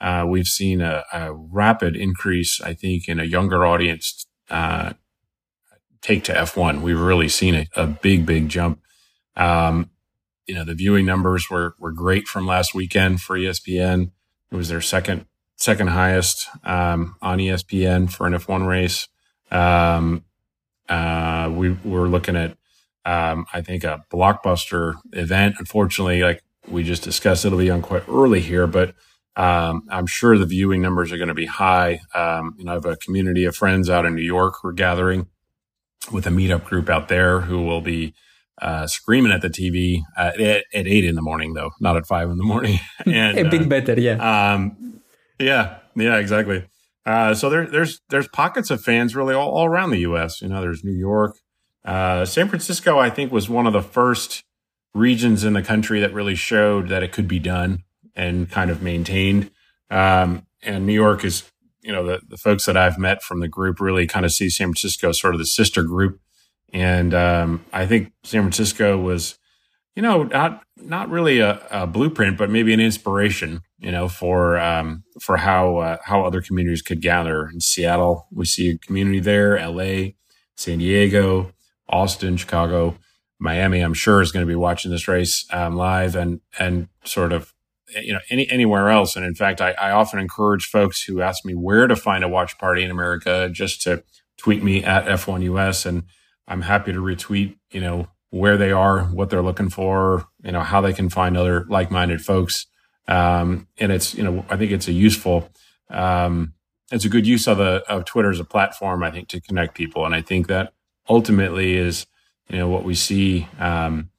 Uh, 0.02 0.26
we've 0.28 0.48
seen 0.48 0.82
a, 0.82 1.04
a, 1.14 1.34
rapid 1.34 1.96
increase, 1.96 2.60
I 2.60 2.74
think, 2.74 3.08
in 3.08 3.20
a 3.20 3.24
younger 3.24 3.66
audience 3.66 4.26
uh, 4.50 4.94
take 6.02 6.24
to 6.26 6.34
F1. 6.34 6.82
We've 6.82 7.00
really 7.00 7.30
seen 7.30 7.56
a, 7.56 7.68
a 7.76 7.88
big, 7.88 8.26
big 8.26 8.50
jump. 8.50 8.82
Um, 9.38 9.90
you 10.46 10.56
know, 10.56 10.66
the 10.66 10.76
viewing 10.76 11.06
numbers 11.06 11.50
were 11.50 11.76
were 11.80 11.92
great 11.92 12.28
from 12.28 12.46
last 12.46 12.76
weekend 12.76 13.22
for 13.22 13.38
ESPN. 13.38 14.12
It 14.52 14.56
was 14.56 14.68
their 14.68 14.82
second 14.82 15.26
second 15.56 15.88
highest 15.88 16.50
um, 16.64 17.16
on 17.22 17.38
ESPN 17.40 18.12
for 18.12 18.28
an 18.28 18.34
F1 18.34 18.68
race. 18.68 19.08
Um, 19.52 20.26
uh, 20.90 21.50
we 21.54 21.72
were 21.86 22.08
looking 22.08 22.36
at, 22.36 22.58
um, 23.06 23.46
I 23.54 23.62
think 23.62 23.84
a 23.84 24.04
blockbuster 24.12 24.96
event. 25.14 25.56
Unfortunately, 25.60 26.22
like 26.22 26.44
we 26.68 26.84
just 26.84 27.04
discussed, 27.04 27.46
it'll 27.46 27.58
be 27.58 27.70
on 27.70 27.82
quite 27.82 28.04
early 28.10 28.42
here, 28.42 28.68
but 28.68 28.94
um, 29.36 29.88
I'm 29.90 30.06
sure 30.06 30.38
the 30.38 30.46
viewing 30.46 30.82
numbers 30.82 31.12
are 31.12 31.18
going 31.18 31.30
to 31.30 31.34
be 31.34 31.46
high. 31.46 32.02
Um, 32.14 32.56
you 32.58 32.66
know, 32.66 32.72
I 32.72 32.76
have 32.76 32.86
a 32.86 32.96
community 32.96 33.46
of 33.46 33.56
friends 33.56 33.90
out 33.90 34.06
in 34.06 34.16
New 34.16 34.22
York 34.22 34.56
who 34.62 34.70
are 34.70 34.74
gathering 34.74 35.28
with 36.12 36.28
a 36.28 36.30
meetup 36.30 36.66
group 36.66 36.90
out 36.90 37.08
there 37.08 37.42
who 37.42 37.64
will 37.64 37.82
be 37.82 38.14
uh, 38.62 38.86
screaming 38.86 39.32
at 39.32 39.42
the 39.42 39.50
TV 39.50 40.02
uh, 40.18 40.32
at, 40.40 40.66
at, 40.74 40.88
eight 40.88 41.06
in 41.06 41.16
the 41.16 41.22
morning, 41.22 41.54
though, 41.54 41.72
not 41.80 41.98
at 41.98 42.06
five 42.06 42.30
in 42.30 42.38
the 42.38 42.44
morning. 42.44 42.80
and, 43.06 43.40
a 43.40 43.50
bit 43.50 43.64
uh, 43.64 43.66
better, 43.66 44.00
yeah. 44.00 44.54
Um, 44.54 45.02
yeah, 45.40 45.80
yeah, 45.96 46.18
exactly. 46.18 46.66
Uh, 47.06 47.34
so 47.34 47.50
there, 47.50 47.66
there's 47.66 48.00
there's 48.10 48.28
pockets 48.30 48.70
of 48.70 48.82
fans 48.82 49.16
really 49.16 49.34
all, 49.34 49.50
all 49.50 49.66
around 49.66 49.90
the 49.90 50.00
U.S. 50.00 50.42
You 50.42 50.48
know, 50.50 50.62
there's 50.62 50.84
New 50.84 50.96
York, 50.96 51.36
uh, 51.84 52.24
San 52.26 52.48
Francisco. 52.48 52.98
I 53.00 53.10
think 53.10 53.32
was 53.32 53.50
one 53.50 53.68
of 53.68 53.74
the 53.74 53.82
first 53.82 54.44
regions 54.94 55.44
in 55.44 55.54
the 55.54 55.64
country 55.64 56.00
that 56.00 56.14
really 56.14 56.36
showed 56.36 56.88
that 56.90 57.04
it 57.04 57.12
could 57.12 57.28
be 57.28 57.40
done 57.40 57.84
and 58.16 58.50
kind 58.50 58.70
of 58.70 58.82
maintained. 58.82 59.52
Um, 59.90 60.46
and 60.62 60.86
New 60.86 60.94
York 60.94 61.24
is, 61.24 61.44
you 61.82 61.92
know, 61.92 62.06
the, 62.06 62.22
the 62.28 62.38
folks 62.38 62.66
that 62.66 62.78
I've 62.78 62.98
met 62.98 63.22
from 63.22 63.40
the 63.40 63.48
group 63.48 63.80
really 63.80 64.08
kind 64.08 64.26
of 64.26 64.32
see 64.32 64.50
San 64.50 64.68
Francisco 64.68 65.12
sort 65.12 65.36
of 65.36 65.40
the 65.40 65.46
sister 65.46 65.84
group. 65.84 66.20
And 66.72 67.14
um, 67.14 67.66
I 67.72 67.86
think 67.86 68.14
San 68.24 68.42
Francisco 68.42 68.98
was, 68.98 69.38
you 69.96 70.02
know, 70.02 70.24
not 70.24 70.64
not 70.78 71.10
really 71.10 71.40
a, 71.40 71.62
a 71.70 71.86
blueprint, 71.86 72.38
but 72.38 72.50
maybe 72.50 72.74
an 72.74 72.80
inspiration 72.80 73.62
you 73.84 73.92
know, 73.92 74.08
for 74.08 74.58
um, 74.58 75.04
for 75.20 75.38
how 75.38 75.78
uh, 75.78 75.98
how 76.06 76.26
other 76.26 76.42
communities 76.42 76.82
could 76.82 77.02
gather. 77.02 77.50
In 77.50 77.60
Seattle, 77.60 78.28
we 78.32 78.46
see 78.46 78.70
a 78.70 78.78
community 78.78 79.20
there. 79.20 79.58
L.A., 79.58 80.16
San 80.56 80.80
Diego, 80.80 81.52
Austin, 81.90 82.38
Chicago, 82.38 82.98
Miami. 83.40 83.82
I'm 83.82 83.94
sure 83.94 84.22
is 84.22 84.32
going 84.32 84.46
to 84.46 84.50
be 84.50 84.56
watching 84.56 84.90
this 84.90 85.10
race 85.10 85.46
um, 85.52 85.76
live 85.76 86.16
and 86.16 86.40
and 86.58 86.88
sort 87.04 87.34
of 87.34 87.54
you 87.90 88.14
know 88.14 88.20
any 88.30 88.50
anywhere 88.50 88.90
else. 88.90 89.16
And 89.16 89.26
in 89.26 89.36
fact, 89.36 89.62
I, 89.62 89.72
I 89.72 89.92
often 89.92 90.20
encourage 90.20 90.66
folks 90.66 91.04
who 91.04 91.22
ask 91.22 91.46
me 91.46 91.54
where 91.56 91.88
to 91.88 91.96
find 91.96 92.24
a 92.24 92.30
watch 92.30 92.58
party 92.58 92.84
in 92.84 92.92
America 92.92 93.50
just 93.52 93.82
to 93.84 94.04
tweet 94.38 94.64
me 94.64 94.84
at 94.84 95.06
F1US, 95.06 95.86
and 95.86 96.04
I'm 96.48 96.62
happy 96.62 96.94
to 96.94 97.00
retweet. 97.00 97.58
You 97.72 97.82
know 97.82 98.08
where 98.30 98.58
they 98.58 98.72
are, 98.72 99.04
what 99.06 99.30
they're 99.30 99.44
looking 99.44 99.70
for, 99.70 100.28
you 100.44 100.52
know 100.52 100.62
how 100.62 100.82
they 100.82 100.94
can 100.94 101.10
find 101.10 101.38
other 101.38 101.66
like-minded 101.70 102.24
folks. 102.24 102.66
Um, 103.08 103.68
and 103.78 103.92
it's 103.92 104.16
you 104.16 104.24
know 104.24 104.46
I 104.50 104.58
think 104.58 104.72
it's 104.72 104.88
a 104.88 104.94
useful. 104.94 105.50
Um, 105.90 106.54
it's 106.92 107.06
a 107.06 107.10
good 107.10 107.28
use 107.28 107.48
of 107.48 107.58
the 107.58 107.84
of 107.88 108.06
Twitter 108.06 108.30
as 108.30 108.40
a 108.40 108.46
platform, 108.46 109.04
I 109.04 109.12
think, 109.12 109.28
to 109.30 109.42
connect 109.42 109.76
people, 109.76 110.06
and 110.06 110.16
I 110.16 110.22
think 110.22 110.48
that 110.48 110.74
ultimately 111.10 111.76
is 111.76 112.06
you 112.50 112.58
know 112.58 112.68
what 112.68 112.84
we 112.84 112.96
see. 112.96 113.48
Um, 113.60 114.10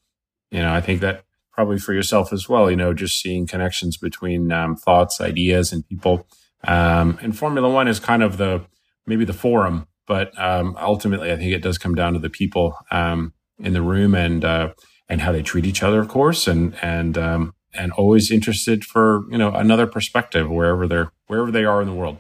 you 0.50 0.60
know, 0.60 0.72
I 0.72 0.80
think 0.80 1.00
that 1.00 1.24
probably 1.54 1.78
for 1.78 1.92
yourself 1.92 2.32
as 2.32 2.48
well. 2.48 2.70
You 2.70 2.76
know, 2.76 2.92
just 2.92 3.20
seeing 3.20 3.46
connections 3.46 3.96
between 3.96 4.52
um, 4.52 4.76
thoughts, 4.76 5.20
ideas, 5.20 5.72
and 5.72 5.86
people. 5.88 6.26
Um, 6.64 7.18
and 7.22 7.36
Formula 7.36 7.68
One 7.70 7.88
is 7.88 8.00
kind 8.00 8.22
of 8.22 8.36
the 8.36 8.64
maybe 9.06 9.24
the 9.24 9.32
forum, 9.32 9.86
but 10.06 10.38
um, 10.40 10.76
ultimately, 10.80 11.30
I 11.32 11.36
think 11.36 11.52
it 11.52 11.62
does 11.62 11.78
come 11.78 11.94
down 11.94 12.14
to 12.14 12.18
the 12.18 12.30
people 12.30 12.76
um, 12.90 13.32
in 13.58 13.72
the 13.72 13.82
room 13.82 14.14
and 14.14 14.44
uh, 14.44 14.72
and 15.08 15.20
how 15.20 15.32
they 15.32 15.42
treat 15.42 15.66
each 15.66 15.82
other, 15.82 16.00
of 16.00 16.08
course, 16.08 16.48
and 16.48 16.74
and 16.82 17.16
um, 17.16 17.54
and 17.72 17.92
always 17.92 18.30
interested 18.30 18.84
for 18.84 19.24
you 19.30 19.38
know 19.38 19.52
another 19.52 19.86
perspective 19.86 20.50
wherever 20.50 20.88
they're 20.88 21.12
wherever 21.26 21.50
they 21.50 21.64
are 21.64 21.80
in 21.80 21.88
the 21.88 21.94
world. 21.94 22.18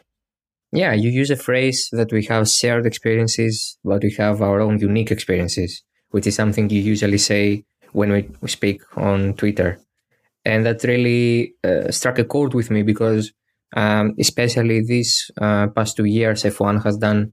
Yeah, 0.72 0.92
you 0.92 1.10
use 1.10 1.30
a 1.30 1.36
phrase 1.36 1.88
that 1.92 2.12
we 2.12 2.24
have 2.24 2.48
shared 2.48 2.84
experiences, 2.84 3.78
but 3.84 4.02
we 4.02 4.12
have 4.18 4.42
our 4.42 4.60
own 4.60 4.80
unique 4.80 5.12
experiences, 5.12 5.84
which 6.10 6.26
is 6.26 6.34
something 6.34 6.68
you 6.68 6.80
usually 6.80 7.18
say 7.18 7.64
when 7.94 8.10
we, 8.12 8.28
we 8.40 8.48
speak 8.48 8.82
on 8.96 9.34
Twitter. 9.34 9.78
And 10.44 10.66
that 10.66 10.84
really 10.84 11.54
uh, 11.64 11.90
struck 11.90 12.18
a 12.18 12.24
chord 12.24 12.52
with 12.52 12.70
me 12.70 12.82
because, 12.82 13.32
um, 13.74 14.14
especially 14.18 14.82
these 14.82 15.30
uh, 15.40 15.68
past 15.68 15.96
two 15.96 16.04
years, 16.04 16.42
F1 16.42 16.84
has 16.84 16.98
done 16.98 17.32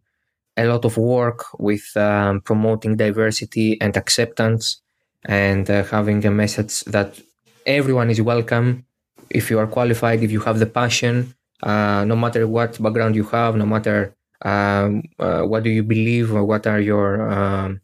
a 0.55 0.65
lot 0.65 0.85
of 0.85 0.97
work 0.97 1.45
with 1.59 1.85
um, 1.97 2.41
promoting 2.41 2.95
diversity 2.95 3.77
and 3.81 3.97
acceptance 3.97 4.81
and 5.25 5.69
uh, 5.69 5.83
having 5.83 6.25
a 6.25 6.31
message 6.31 6.83
that 6.85 7.19
everyone 7.65 8.09
is 8.09 8.21
welcome 8.21 8.85
if 9.29 9.49
you 9.49 9.59
are 9.59 9.67
qualified, 9.67 10.23
if 10.23 10.31
you 10.31 10.41
have 10.41 10.59
the 10.59 10.65
passion, 10.65 11.33
uh, 11.63 12.03
no 12.05 12.15
matter 12.15 12.47
what 12.47 12.81
background 12.81 13.15
you 13.15 13.23
have, 13.23 13.55
no 13.55 13.65
matter 13.65 14.15
um, 14.43 15.03
uh, 15.19 15.41
what 15.41 15.63
do 15.63 15.69
you 15.69 15.83
believe 15.83 16.33
or 16.33 16.43
what 16.43 16.67
are 16.67 16.79
your 16.79 17.31
um, 17.31 17.81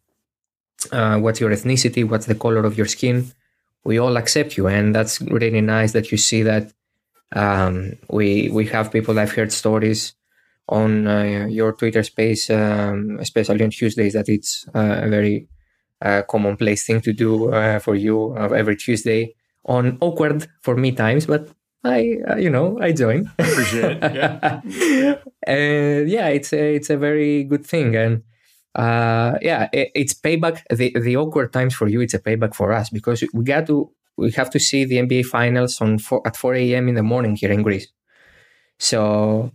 uh, 0.92 1.18
what's 1.20 1.40
your 1.40 1.52
ethnicity, 1.52 2.08
what's 2.08 2.26
the 2.26 2.36
color 2.36 2.64
of 2.66 2.78
your 2.78 2.88
skin. 2.88 3.32
We 3.84 4.00
all 4.00 4.18
accept 4.18 4.58
you, 4.58 4.68
and 4.68 4.94
that's 4.94 5.22
really 5.22 5.62
nice 5.62 5.94
that 5.94 6.12
you 6.12 6.18
see 6.18 6.44
that. 6.44 6.72
Um, 7.34 7.94
we 8.10 8.50
we 8.50 8.66
have 8.68 8.92
people. 8.92 9.20
I've 9.20 9.34
heard 9.34 9.52
stories 9.52 10.14
on 10.70 11.08
uh, 11.08 11.48
your 11.50 11.74
Twitter 11.74 12.04
space, 12.04 12.50
um, 12.50 13.18
especially 13.20 13.64
on 13.64 13.70
Tuesdays, 13.70 14.14
that 14.14 14.28
it's 14.28 14.68
uh, 14.76 15.02
a 15.04 15.10
very 15.10 15.48
uh, 16.02 16.24
commonplace 16.30 16.86
thing 16.86 17.02
to 17.02 17.14
do 17.14 17.52
uh, 17.54 17.80
for 17.80 17.96
you 17.96 18.36
every 18.38 18.76
Tuesday 18.76 19.34
on 19.66 19.98
awkward 20.02 20.48
for 20.62 20.76
me 20.76 20.92
times, 20.92 21.26
but 21.26 21.50
I, 21.84 22.18
uh, 22.28 22.36
you 22.36 22.50
know, 22.50 22.78
I 22.82 22.92
join. 22.92 23.32
Appreciate 23.38 24.00
it. 24.02 24.16
Yeah. 24.16 25.16
and 25.46 26.10
yeah, 26.10 26.28
it's 26.28 26.54
a, 26.54 26.76
it's 26.76 26.90
a 26.90 26.98
very 26.98 27.44
good 27.44 27.66
thing. 27.66 27.96
And 27.96 28.24
uh, 28.78 29.40
yeah, 29.42 29.68
it, 29.74 29.92
it's 29.96 30.14
payback. 30.14 30.62
The, 30.70 30.94
the 31.00 31.18
awkward 31.18 31.52
times 31.52 31.74
for 31.74 31.88
you, 31.88 32.02
it's 32.02 32.14
a 32.14 32.20
payback 32.20 32.56
for 32.56 32.72
us 32.72 32.90
because 32.90 33.24
we 33.34 33.44
got 33.44 33.66
to, 33.68 33.92
we 34.18 34.32
have 34.32 34.50
to 34.52 34.60
see 34.60 34.86
the 34.86 34.98
NBA 34.98 35.26
finals 35.26 35.82
on 35.82 35.98
four, 35.98 36.26
at 36.26 36.38
4 36.38 36.56
a.m. 36.56 36.88
in 36.88 36.96
the 36.96 37.04
morning 37.04 37.36
here 37.36 37.52
in 37.52 37.64
Greece. 37.64 37.88
So. 38.78 39.52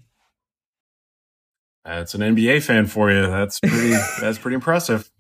That's 1.85 2.15
an 2.15 2.21
NBA 2.21 2.63
fan 2.63 2.87
for 2.87 3.11
you. 3.11 3.23
That's 3.23 3.61
pretty, 3.61 3.91
that's 4.21 4.39
pretty 4.39 4.57
impressive. 4.57 5.11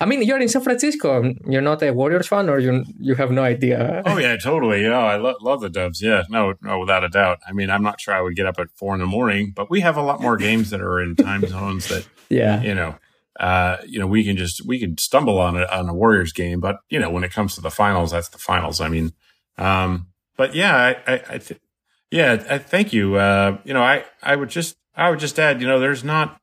I 0.00 0.06
mean, 0.06 0.22
you're 0.22 0.40
in 0.40 0.48
San 0.48 0.62
Francisco. 0.62 1.22
You're 1.48 1.62
not 1.62 1.82
a 1.82 1.92
Warriors 1.92 2.26
fan, 2.26 2.48
or 2.48 2.58
you 2.58 2.84
you 2.98 3.14
have 3.14 3.30
no 3.30 3.44
idea. 3.44 4.02
Oh 4.04 4.18
yeah, 4.18 4.36
totally. 4.36 4.82
Yeah, 4.82 4.98
I 4.98 5.16
lo- 5.16 5.36
love 5.40 5.60
the 5.60 5.70
Dubs. 5.70 6.02
Yeah, 6.02 6.24
no, 6.28 6.54
no, 6.62 6.80
without 6.80 7.04
a 7.04 7.08
doubt. 7.08 7.38
I 7.46 7.52
mean, 7.52 7.70
I'm 7.70 7.82
not 7.82 8.00
sure 8.00 8.12
I 8.12 8.20
would 8.20 8.34
get 8.34 8.44
up 8.46 8.58
at 8.58 8.72
four 8.74 8.94
in 8.94 9.00
the 9.00 9.06
morning, 9.06 9.52
but 9.54 9.70
we 9.70 9.80
have 9.80 9.96
a 9.96 10.02
lot 10.02 10.20
more 10.20 10.36
games 10.36 10.70
that 10.70 10.80
are 10.80 11.00
in 11.00 11.14
time 11.14 11.46
zones 11.46 11.86
that, 11.88 12.08
yeah, 12.28 12.60
you 12.60 12.74
know, 12.74 12.96
uh, 13.40 13.78
you 13.86 13.98
know, 13.98 14.06
we 14.06 14.24
can 14.24 14.36
just 14.36 14.66
we 14.66 14.78
can 14.78 14.96
stumble 14.98 15.38
on 15.38 15.56
a 15.56 15.64
on 15.66 15.88
a 15.88 15.94
Warriors 15.94 16.32
game, 16.32 16.60
but 16.60 16.76
you 16.88 16.98
know, 16.98 17.10
when 17.10 17.24
it 17.24 17.32
comes 17.32 17.54
to 17.54 17.60
the 17.60 17.70
finals, 17.70 18.12
that's 18.12 18.28
the 18.28 18.38
finals. 18.38 18.80
I 18.80 18.88
mean, 18.88 19.12
um, 19.58 20.08
but 20.36 20.54
yeah, 20.54 20.76
I, 20.76 21.12
I, 21.12 21.22
I 21.30 21.38
th- 21.38 21.60
yeah, 22.10 22.44
I, 22.48 22.58
thank 22.58 22.92
you. 22.92 23.16
Uh, 23.16 23.58
you 23.64 23.74
know, 23.74 23.82
I 23.82 24.04
I 24.22 24.36
would 24.36 24.50
just 24.50 24.76
I 24.96 25.10
would 25.10 25.18
just 25.18 25.38
add, 25.38 25.60
you 25.60 25.66
know, 25.66 25.80
there's 25.80 26.04
not 26.04 26.40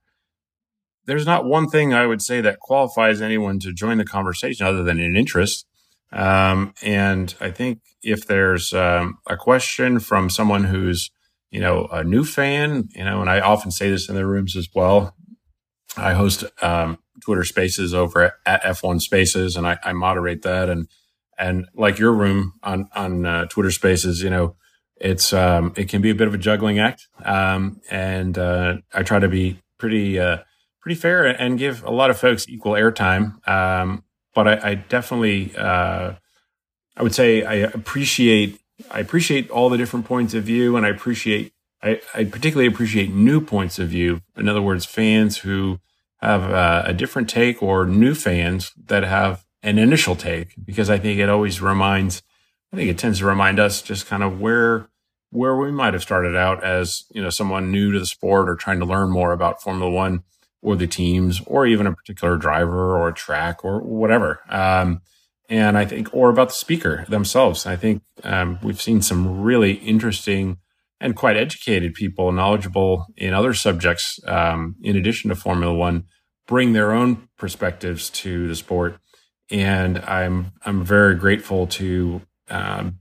there's 1.05 1.25
not 1.25 1.45
one 1.45 1.67
thing 1.67 1.93
I 1.93 2.05
would 2.05 2.21
say 2.21 2.41
that 2.41 2.59
qualifies 2.59 3.21
anyone 3.21 3.59
to 3.59 3.73
join 3.73 3.97
the 3.97 4.05
conversation 4.05 4.65
other 4.65 4.83
than 4.83 4.99
an 4.99 5.15
interest. 5.15 5.65
Um, 6.11 6.73
and 6.81 7.33
I 7.39 7.51
think 7.51 7.79
if 8.03 8.27
there's 8.27 8.73
um, 8.73 9.17
a 9.27 9.37
question 9.37 9.99
from 9.99 10.29
someone 10.29 10.65
who's, 10.65 11.09
you 11.51 11.59
know, 11.61 11.87
a 11.91 12.03
new 12.03 12.23
fan, 12.23 12.89
you 12.93 13.03
know, 13.03 13.21
and 13.21 13.29
I 13.29 13.39
often 13.39 13.71
say 13.71 13.89
this 13.89 14.09
in 14.09 14.15
the 14.15 14.27
rooms 14.27 14.55
as 14.55 14.67
well. 14.75 15.15
I 15.97 16.13
host 16.13 16.45
um, 16.61 16.99
Twitter 17.23 17.43
Spaces 17.43 17.93
over 17.93 18.33
at 18.45 18.63
F1 18.63 19.01
Spaces, 19.01 19.55
and 19.55 19.67
I, 19.67 19.77
I, 19.83 19.93
moderate 19.93 20.41
that. 20.43 20.69
And 20.69 20.87
and 21.37 21.67
like 21.75 21.99
your 21.99 22.13
room 22.13 22.53
on 22.63 22.89
on 22.95 23.25
uh, 23.25 23.45
Twitter 23.45 23.71
Spaces, 23.71 24.21
you 24.21 24.29
know, 24.29 24.55
it's 24.95 25.33
um, 25.33 25.73
it 25.75 25.89
can 25.89 26.01
be 26.01 26.09
a 26.09 26.15
bit 26.15 26.27
of 26.27 26.33
a 26.33 26.37
juggling 26.37 26.79
act. 26.79 27.07
Um, 27.25 27.81
and 27.89 28.37
uh, 28.37 28.77
I 28.93 29.03
try 29.03 29.19
to 29.19 29.27
be 29.27 29.59
pretty. 29.77 30.19
Uh, 30.19 30.37
pretty 30.81 30.95
fair 30.95 31.25
and 31.25 31.57
give 31.57 31.83
a 31.83 31.91
lot 31.91 32.09
of 32.09 32.19
folks 32.19 32.49
equal 32.49 32.73
airtime. 32.73 33.47
Um, 33.47 34.03
but 34.33 34.47
I, 34.47 34.71
I 34.71 34.75
definitely, 34.75 35.55
uh, 35.55 36.13
I 36.97 37.03
would 37.03 37.15
say 37.15 37.43
I 37.43 37.55
appreciate, 37.55 38.59
I 38.89 38.99
appreciate 38.99 39.49
all 39.49 39.69
the 39.69 39.77
different 39.77 40.05
points 40.05 40.33
of 40.33 40.43
view 40.43 40.75
and 40.75 40.85
I 40.85 40.89
appreciate, 40.89 41.53
I, 41.83 42.01
I 42.13 42.23
particularly 42.25 42.67
appreciate 42.67 43.13
new 43.13 43.41
points 43.41 43.79
of 43.79 43.89
view. 43.89 44.21
In 44.37 44.47
other 44.47 44.61
words, 44.61 44.85
fans 44.85 45.39
who 45.39 45.79
have 46.17 46.43
uh, 46.43 46.83
a 46.85 46.93
different 46.93 47.29
take 47.29 47.63
or 47.63 47.85
new 47.85 48.13
fans 48.13 48.71
that 48.85 49.03
have 49.03 49.45
an 49.63 49.79
initial 49.79 50.15
take, 50.15 50.55
because 50.63 50.89
I 50.89 50.99
think 50.99 51.19
it 51.19 51.29
always 51.29 51.61
reminds, 51.61 52.21
I 52.71 52.75
think 52.75 52.89
it 52.89 52.97
tends 52.97 53.19
to 53.19 53.25
remind 53.25 53.59
us 53.59 53.81
just 53.81 54.07
kind 54.07 54.23
of 54.23 54.39
where, 54.39 54.87
where 55.31 55.55
we 55.55 55.71
might 55.71 55.93
have 55.93 56.03
started 56.03 56.35
out 56.35 56.63
as, 56.63 57.05
you 57.11 57.21
know, 57.21 57.29
someone 57.29 57.71
new 57.71 57.91
to 57.91 57.99
the 57.99 58.05
sport 58.05 58.49
or 58.49 58.55
trying 58.55 58.79
to 58.79 58.85
learn 58.85 59.09
more 59.09 59.33
about 59.33 59.61
Formula 59.61 59.89
One 59.89 60.23
or 60.61 60.75
the 60.75 60.87
teams 60.87 61.41
or 61.47 61.65
even 61.65 61.87
a 61.87 61.95
particular 61.95 62.37
driver 62.37 62.99
or 62.99 63.11
track 63.11 63.65
or 63.65 63.79
whatever. 63.81 64.41
Um, 64.49 65.01
and 65.49 65.77
I 65.77 65.85
think, 65.85 66.13
or 66.13 66.29
about 66.29 66.49
the 66.49 66.55
speaker 66.55 67.05
themselves. 67.09 67.65
I 67.65 67.75
think 67.75 68.03
um, 68.23 68.59
we've 68.61 68.81
seen 68.81 69.01
some 69.01 69.41
really 69.41 69.73
interesting 69.73 70.57
and 71.01 71.15
quite 71.15 71.35
educated 71.35 71.95
people, 71.95 72.31
knowledgeable 72.31 73.07
in 73.17 73.33
other 73.33 73.53
subjects, 73.53 74.19
um, 74.27 74.75
in 74.83 74.95
addition 74.95 75.29
to 75.29 75.35
Formula 75.35 75.73
One, 75.73 76.05
bring 76.47 76.73
their 76.73 76.91
own 76.91 77.27
perspectives 77.37 78.09
to 78.11 78.47
the 78.47 78.55
sport. 78.55 78.97
And 79.49 79.97
I'm 79.99 80.53
I'm 80.63 80.85
very 80.85 81.15
grateful 81.15 81.67
to 81.67 82.21
um, 82.49 82.99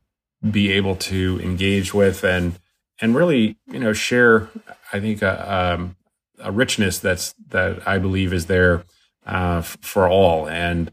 be 0.51 0.73
able 0.73 0.97
to 0.97 1.39
engage 1.43 1.95
with 1.95 2.25
and 2.25 2.59
and 3.01 3.15
really 3.15 3.59
you 3.71 3.79
know 3.79 3.93
share. 3.93 4.49
I 4.93 4.99
think 4.99 5.23
uh, 5.23 5.45
um, 5.79 5.97
a 6.41 6.51
richness 6.51 6.99
that's 6.99 7.35
that 7.49 7.87
I 7.87 7.99
believe 7.99 8.33
is 8.33 8.47
there 8.47 8.85
uh, 9.27 9.59
f- 9.59 9.77
for 9.83 10.09
all. 10.09 10.49
And 10.49 10.91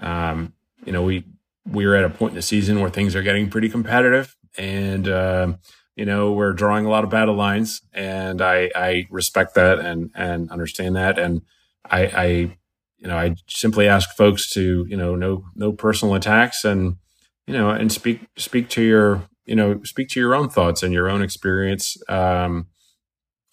um, 0.00 0.54
you 0.84 0.92
know, 0.92 1.02
we 1.02 1.24
we're 1.66 1.94
at 1.94 2.04
a 2.04 2.10
point 2.10 2.30
in 2.32 2.36
the 2.36 2.42
season 2.42 2.80
where 2.80 2.90
things 2.90 3.14
are 3.14 3.22
getting 3.22 3.50
pretty 3.50 3.68
competitive, 3.68 4.34
and 4.56 5.06
uh, 5.06 5.52
you 5.98 6.04
know, 6.04 6.30
we're 6.30 6.52
drawing 6.52 6.86
a 6.86 6.90
lot 6.90 7.02
of 7.02 7.10
battle 7.10 7.34
lines, 7.34 7.82
and 7.92 8.40
I 8.40 8.70
I 8.72 9.08
respect 9.10 9.56
that 9.56 9.80
and 9.80 10.12
and 10.14 10.48
understand 10.48 10.94
that, 10.94 11.18
and 11.18 11.42
I 11.84 12.06
I 12.06 12.26
you 12.98 13.08
know 13.08 13.18
I 13.18 13.34
simply 13.48 13.88
ask 13.88 14.16
folks 14.16 14.48
to 14.50 14.86
you 14.88 14.96
know 14.96 15.16
no 15.16 15.46
no 15.56 15.72
personal 15.72 16.14
attacks 16.14 16.64
and 16.64 16.98
you 17.48 17.52
know 17.52 17.70
and 17.70 17.90
speak 17.90 18.20
speak 18.36 18.68
to 18.70 18.82
your 18.82 19.28
you 19.44 19.56
know 19.56 19.82
speak 19.82 20.08
to 20.10 20.20
your 20.20 20.36
own 20.36 20.48
thoughts 20.48 20.84
and 20.84 20.94
your 20.94 21.10
own 21.10 21.20
experience 21.20 21.96
um, 22.08 22.68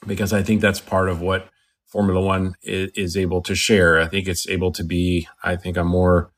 because 0.06 0.32
I 0.32 0.44
think 0.44 0.62
that's 0.62 0.80
part 0.80 1.10
of 1.10 1.22
what 1.22 1.50
Formula 1.88 2.22
One 2.22 2.54
is, 2.62 2.92
is, 2.94 3.18
able 3.18 3.42
to 3.42 3.56
share. 3.56 4.00
I 4.00 4.08
think 4.08 4.28
it's 4.28 4.48
able 4.48 4.72
to 4.74 4.84
be, 4.84 5.28
I 5.44 5.56
think, 5.56 5.78
a 5.78 5.84
more, 5.84 6.32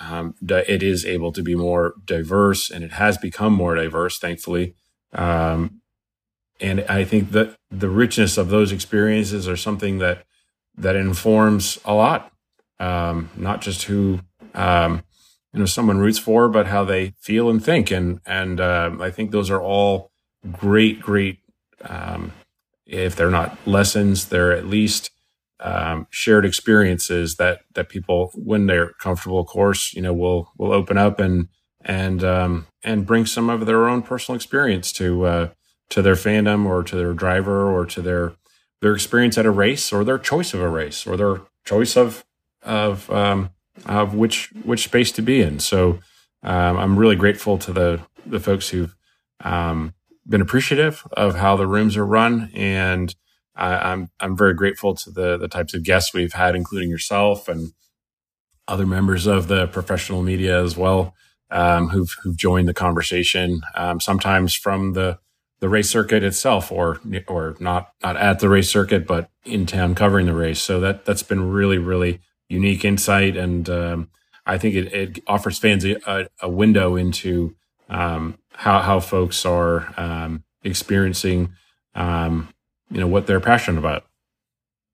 um, 0.00 0.34
it 0.42 0.82
is 0.82 1.06
able 1.06 1.30
to 1.32 1.42
be 1.42 1.54
more 1.54 1.94
diverse 2.04 2.68
and 2.68 2.82
it 2.82 2.92
has 2.92 3.16
become 3.16 3.52
more 3.52 3.76
diverse, 3.76 4.18
thankfully. 4.18 4.74
Um, 5.14 5.80
and 6.60 6.80
I 6.82 7.04
think 7.04 7.32
that 7.32 7.56
the 7.70 7.88
richness 7.88 8.36
of 8.36 8.48
those 8.48 8.72
experiences 8.72 9.48
are 9.48 9.56
something 9.56 9.98
that, 9.98 10.24
that 10.76 10.96
informs 10.96 11.78
a 11.84 11.94
lot, 11.94 12.32
um, 12.80 13.30
not 13.36 13.60
just 13.60 13.84
who, 13.84 14.20
um, 14.54 15.02
you 15.52 15.60
know, 15.60 15.66
someone 15.66 15.98
roots 15.98 16.18
for, 16.18 16.48
but 16.48 16.66
how 16.66 16.84
they 16.84 17.14
feel 17.20 17.48
and 17.48 17.64
think. 17.64 17.90
And, 17.90 18.20
and, 18.26 18.60
uh, 18.60 18.96
I 19.00 19.10
think 19.10 19.30
those 19.30 19.50
are 19.50 19.60
all 19.60 20.10
great, 20.52 21.00
great, 21.00 21.38
um, 21.82 22.32
if 22.86 23.16
they're 23.16 23.30
not 23.30 23.56
lessons, 23.66 24.26
they're 24.26 24.52
at 24.52 24.66
least 24.66 25.10
um, 25.60 26.06
shared 26.10 26.44
experiences 26.44 27.36
that 27.36 27.60
that 27.74 27.88
people, 27.88 28.30
when 28.34 28.66
they're 28.66 28.92
comfortable, 29.00 29.38
of 29.38 29.46
course, 29.46 29.94
you 29.94 30.02
know, 30.02 30.12
will 30.12 30.52
will 30.58 30.72
open 30.72 30.98
up 30.98 31.18
and 31.18 31.48
and 31.84 32.24
um, 32.24 32.66
and 32.82 33.06
bring 33.06 33.26
some 33.26 33.50
of 33.50 33.66
their 33.66 33.88
own 33.88 34.02
personal 34.02 34.36
experience 34.36 34.92
to 34.92 35.24
uh, 35.26 35.48
to 35.90 36.02
their 36.02 36.14
fandom 36.14 36.66
or 36.66 36.82
to 36.82 36.96
their 36.96 37.14
driver 37.14 37.70
or 37.70 37.86
to 37.86 38.02
their 38.02 38.32
their 38.80 38.94
experience 38.94 39.38
at 39.38 39.46
a 39.46 39.50
race 39.50 39.92
or 39.92 40.04
their 40.04 40.18
choice 40.18 40.54
of 40.54 40.60
a 40.60 40.68
race 40.68 41.06
or 41.06 41.16
their 41.16 41.40
choice 41.64 41.96
of 41.96 42.24
of 42.62 43.10
um, 43.10 43.50
of 43.86 44.14
which 44.14 44.50
which 44.64 44.84
space 44.84 45.12
to 45.12 45.22
be 45.22 45.40
in. 45.42 45.60
So 45.60 45.98
um, 46.42 46.76
I'm 46.76 46.98
really 46.98 47.16
grateful 47.16 47.58
to 47.58 47.72
the 47.72 48.00
the 48.26 48.40
folks 48.40 48.68
who've 48.70 48.94
um, 49.42 49.94
been 50.26 50.40
appreciative 50.40 51.06
of 51.12 51.36
how 51.36 51.56
the 51.56 51.66
rooms 51.66 51.96
are 51.96 52.06
run, 52.06 52.50
and 52.54 53.14
I, 53.54 53.92
I'm 53.92 54.10
I'm 54.20 54.36
very 54.36 54.54
grateful 54.54 54.94
to 54.96 55.10
the 55.10 55.36
the 55.36 55.48
types 55.48 55.74
of 55.74 55.82
guests 55.82 56.14
we've 56.14 56.32
had, 56.32 56.56
including 56.56 56.90
yourself 56.90 57.48
and 57.48 57.72
other 58.66 58.86
members 58.86 59.26
of 59.26 59.48
the 59.48 59.66
professional 59.66 60.22
media 60.22 60.62
as 60.62 60.76
well, 60.76 61.14
um, 61.50 61.88
who've 61.88 62.14
who've 62.22 62.36
joined 62.36 62.68
the 62.68 62.74
conversation. 62.74 63.62
Um, 63.74 64.00
sometimes 64.00 64.54
from 64.54 64.92
the 64.92 65.18
the 65.60 65.68
race 65.68 65.88
circuit 65.88 66.22
itself, 66.22 66.70
or 66.70 67.00
or 67.28 67.56
not 67.60 67.92
not 68.02 68.16
at 68.16 68.40
the 68.40 68.48
race 68.48 68.70
circuit, 68.70 69.06
but 69.06 69.30
in 69.44 69.66
town 69.66 69.94
covering 69.94 70.26
the 70.26 70.34
race. 70.34 70.60
So 70.60 70.80
that 70.80 71.04
that's 71.04 71.22
been 71.22 71.50
really 71.50 71.78
really 71.78 72.20
unique 72.48 72.84
insight, 72.84 73.36
and 73.36 73.68
um, 73.68 74.10
I 74.46 74.58
think 74.58 74.74
it, 74.74 74.92
it, 74.92 75.22
offers 75.26 75.58
fans 75.58 75.84
a, 75.84 76.28
a 76.40 76.48
window 76.48 76.96
into 76.96 77.54
um, 77.88 78.38
how 78.52 78.80
how 78.80 79.00
folks 79.00 79.46
are 79.46 79.92
um, 79.96 80.44
experiencing, 80.62 81.54
um, 81.94 82.48
you 82.90 83.00
know, 83.00 83.06
what 83.06 83.26
they're 83.26 83.40
passionate 83.40 83.78
about. 83.78 84.04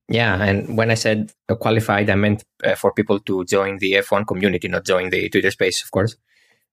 Yeah, 0.08 0.42
and 0.42 0.76
when 0.76 0.90
I 0.90 0.94
said 0.94 1.32
qualified, 1.60 2.10
I 2.10 2.16
meant 2.16 2.42
uh, 2.64 2.74
for 2.74 2.92
people 2.92 3.20
to 3.20 3.44
join 3.44 3.78
the 3.78 3.92
F1 3.92 4.26
community, 4.26 4.66
not 4.66 4.84
join 4.84 5.10
the 5.10 5.28
Twitter 5.28 5.52
space, 5.52 5.82
of 5.84 5.90
course. 5.92 6.16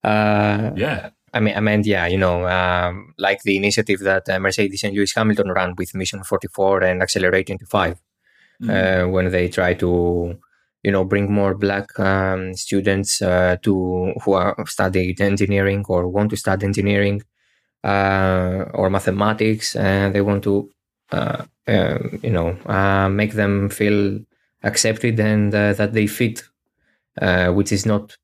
Uh, 0.02 0.70
yeah. 0.76 1.10
I 1.34 1.40
mean, 1.40 1.54
I 1.54 1.60
meant, 1.60 1.86
yeah, 1.86 2.06
you 2.06 2.16
know, 2.16 2.46
um, 2.48 3.14
like 3.18 3.42
the 3.42 3.56
initiative 3.56 4.00
that 4.00 4.28
uh, 4.28 4.38
Mercedes 4.38 4.82
and 4.82 4.94
Lewis 4.94 5.14
Hamilton 5.14 5.52
ran 5.52 5.74
with 5.76 5.94
Mission 5.94 6.24
44 6.24 6.84
and 6.84 7.02
Accelerate 7.02 7.46
25, 7.46 8.00
mm-hmm. 8.62 8.70
uh, 8.70 9.08
when 9.08 9.30
they 9.30 9.48
try 9.48 9.74
to 9.74 10.38
you 10.84 10.92
know 10.92 11.04
bring 11.04 11.30
more 11.32 11.54
black 11.54 11.98
um, 11.98 12.54
students 12.54 13.20
uh, 13.20 13.56
to 13.62 14.12
who 14.22 14.32
are 14.32 14.54
studied 14.66 15.20
engineering 15.20 15.84
or 15.88 16.08
want 16.08 16.30
to 16.30 16.36
study 16.36 16.64
engineering 16.64 17.22
uh, 17.84 18.64
or 18.74 18.90
mathematics 18.90 19.76
and 19.76 20.14
they 20.14 20.20
want 20.20 20.42
to 20.44 20.70
uh, 21.12 21.44
um, 21.66 22.20
you 22.22 22.30
know 22.30 22.56
uh, 22.66 23.08
make 23.08 23.32
them 23.32 23.68
feel 23.68 24.18
accepted 24.62 25.18
and 25.20 25.54
uh, 25.54 25.72
that 25.72 25.92
they 25.92 26.06
fit 26.06 26.42
uh, 27.20 27.48
which 27.52 27.72
is 27.72 27.84
not 27.86 28.16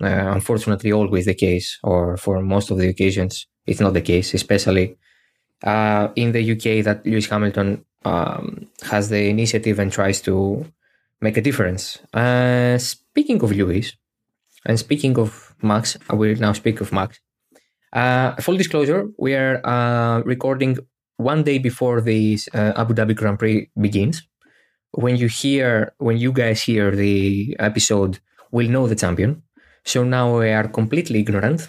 unfortunately 0.00 0.92
always 0.92 1.26
the 1.26 1.34
case 1.34 1.78
or 1.82 2.16
for 2.16 2.40
most 2.40 2.70
of 2.70 2.78
the 2.78 2.88
occasions 2.88 3.46
it's 3.66 3.80
not 3.80 3.94
the 3.94 4.00
case 4.00 4.34
especially 4.34 4.96
in 6.16 6.32
the 6.32 6.52
UK 6.52 6.84
that 6.84 7.04
Lewis 7.04 7.26
Hamilton 7.26 7.84
um, 8.04 8.66
has 8.82 9.08
the 9.08 9.28
initiative 9.28 9.78
and 9.78 9.92
tries 9.92 10.20
to 10.22 10.64
make 11.20 11.36
a 11.36 11.40
difference. 11.40 11.98
Uh, 12.14 12.78
speaking 12.78 13.42
of 13.42 13.50
Lewis, 13.52 13.92
and 14.66 14.78
speaking 14.78 15.18
of 15.18 15.54
Max, 15.62 15.96
I 16.10 16.14
will 16.14 16.34
now 16.36 16.52
speak 16.52 16.80
of 16.80 16.92
Max. 16.92 17.20
Uh, 17.92 18.34
full 18.36 18.56
disclosure, 18.56 19.08
we 19.18 19.34
are 19.34 19.64
uh, 19.66 20.20
recording 20.20 20.78
one 21.16 21.42
day 21.42 21.58
before 21.58 22.00
the 22.00 22.38
uh, 22.54 22.72
Abu 22.76 22.94
Dhabi 22.94 23.16
Grand 23.16 23.38
Prix 23.38 23.70
begins. 23.80 24.22
When 24.92 25.16
you 25.16 25.28
hear, 25.28 25.94
when 25.98 26.16
you 26.18 26.32
guys 26.32 26.62
hear 26.62 26.94
the 26.94 27.56
episode, 27.58 28.20
we'll 28.50 28.70
know 28.70 28.86
the 28.86 28.96
champion. 28.96 29.42
So 29.84 30.04
now 30.04 30.38
we 30.38 30.50
are 30.50 30.68
completely 30.68 31.20
ignorant. 31.20 31.68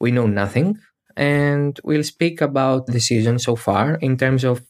We 0.00 0.10
know 0.10 0.26
nothing. 0.26 0.78
And 1.16 1.78
we'll 1.82 2.04
speak 2.04 2.40
about 2.40 2.86
the 2.86 3.00
season 3.00 3.38
so 3.38 3.56
far 3.56 3.96
in 3.96 4.16
terms 4.16 4.44
of 4.44 4.62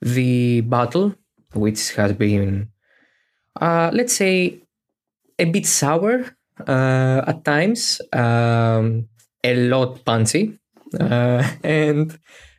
the 0.00 0.60
battle, 0.62 1.14
which 1.54 1.94
has 1.94 2.12
been 2.12 2.68
uh, 3.60 3.90
let's 3.92 4.14
say, 4.14 4.60
a 5.38 5.44
bit 5.44 5.66
sour 5.66 6.24
uh, 6.66 7.22
at 7.26 7.44
times, 7.44 8.00
um, 8.12 9.08
a 9.44 9.54
lot 9.68 10.04
punchy, 10.04 10.58
uh, 10.98 11.42
and 11.64 12.18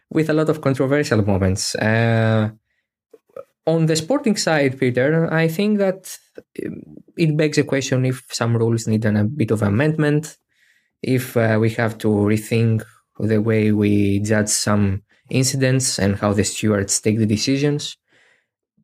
with 0.10 0.30
a 0.30 0.34
lot 0.34 0.50
of 0.50 0.62
controversial 0.62 1.26
moments. 1.26 1.76
Uh, 1.76 2.50
on 3.66 3.86
the 3.86 3.96
sporting 3.96 4.36
side, 4.36 4.80
Peter, 4.80 5.32
I 5.34 5.48
think 5.48 5.78
that 5.80 6.18
it 7.18 7.38
begs 7.38 7.58
a 7.58 7.64
question 7.64 8.06
if 8.06 8.26
some 8.32 8.58
rules 8.58 8.88
need 8.88 9.06
a 9.06 9.24
bit 9.24 9.52
of 9.52 9.62
amendment, 9.62 10.38
if 11.02 11.38
uh, 11.38 11.58
we 11.60 11.70
have 11.72 11.98
to 12.00 12.08
rethink 12.08 12.84
the 13.20 13.42
way 13.42 13.72
we 13.72 14.20
judge 14.20 14.50
some 14.50 15.04
incidents 15.30 16.00
and 16.00 16.18
how 16.18 16.34
the 16.34 16.44
stewards 16.44 17.00
take 17.00 17.20
the 17.20 17.26
decisions. 17.26 17.98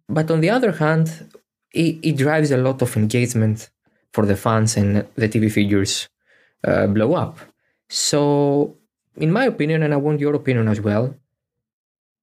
But 0.08 0.32
on 0.32 0.42
the 0.42 0.50
other 0.50 0.72
hand, 0.72 1.30
it, 1.74 2.00
it 2.02 2.18
drives 2.18 2.52
a 2.52 2.58
lot 2.58 2.82
of 2.82 2.96
engagement 2.96 3.70
for 4.13 4.26
the 4.26 4.36
fans 4.36 4.78
and 4.78 5.06
the 5.15 5.30
TV 5.30 5.52
figures 5.52 6.08
uh, 6.63 6.88
blow 6.88 7.13
up. 7.13 7.38
So, 7.89 8.78
in 9.18 9.32
my 9.32 9.46
opinion, 9.46 9.84
and 9.84 9.94
I 9.94 9.98
want 9.98 10.20
your 10.20 10.36
opinion 10.36 10.68
as 10.68 10.80
well, 10.82 11.15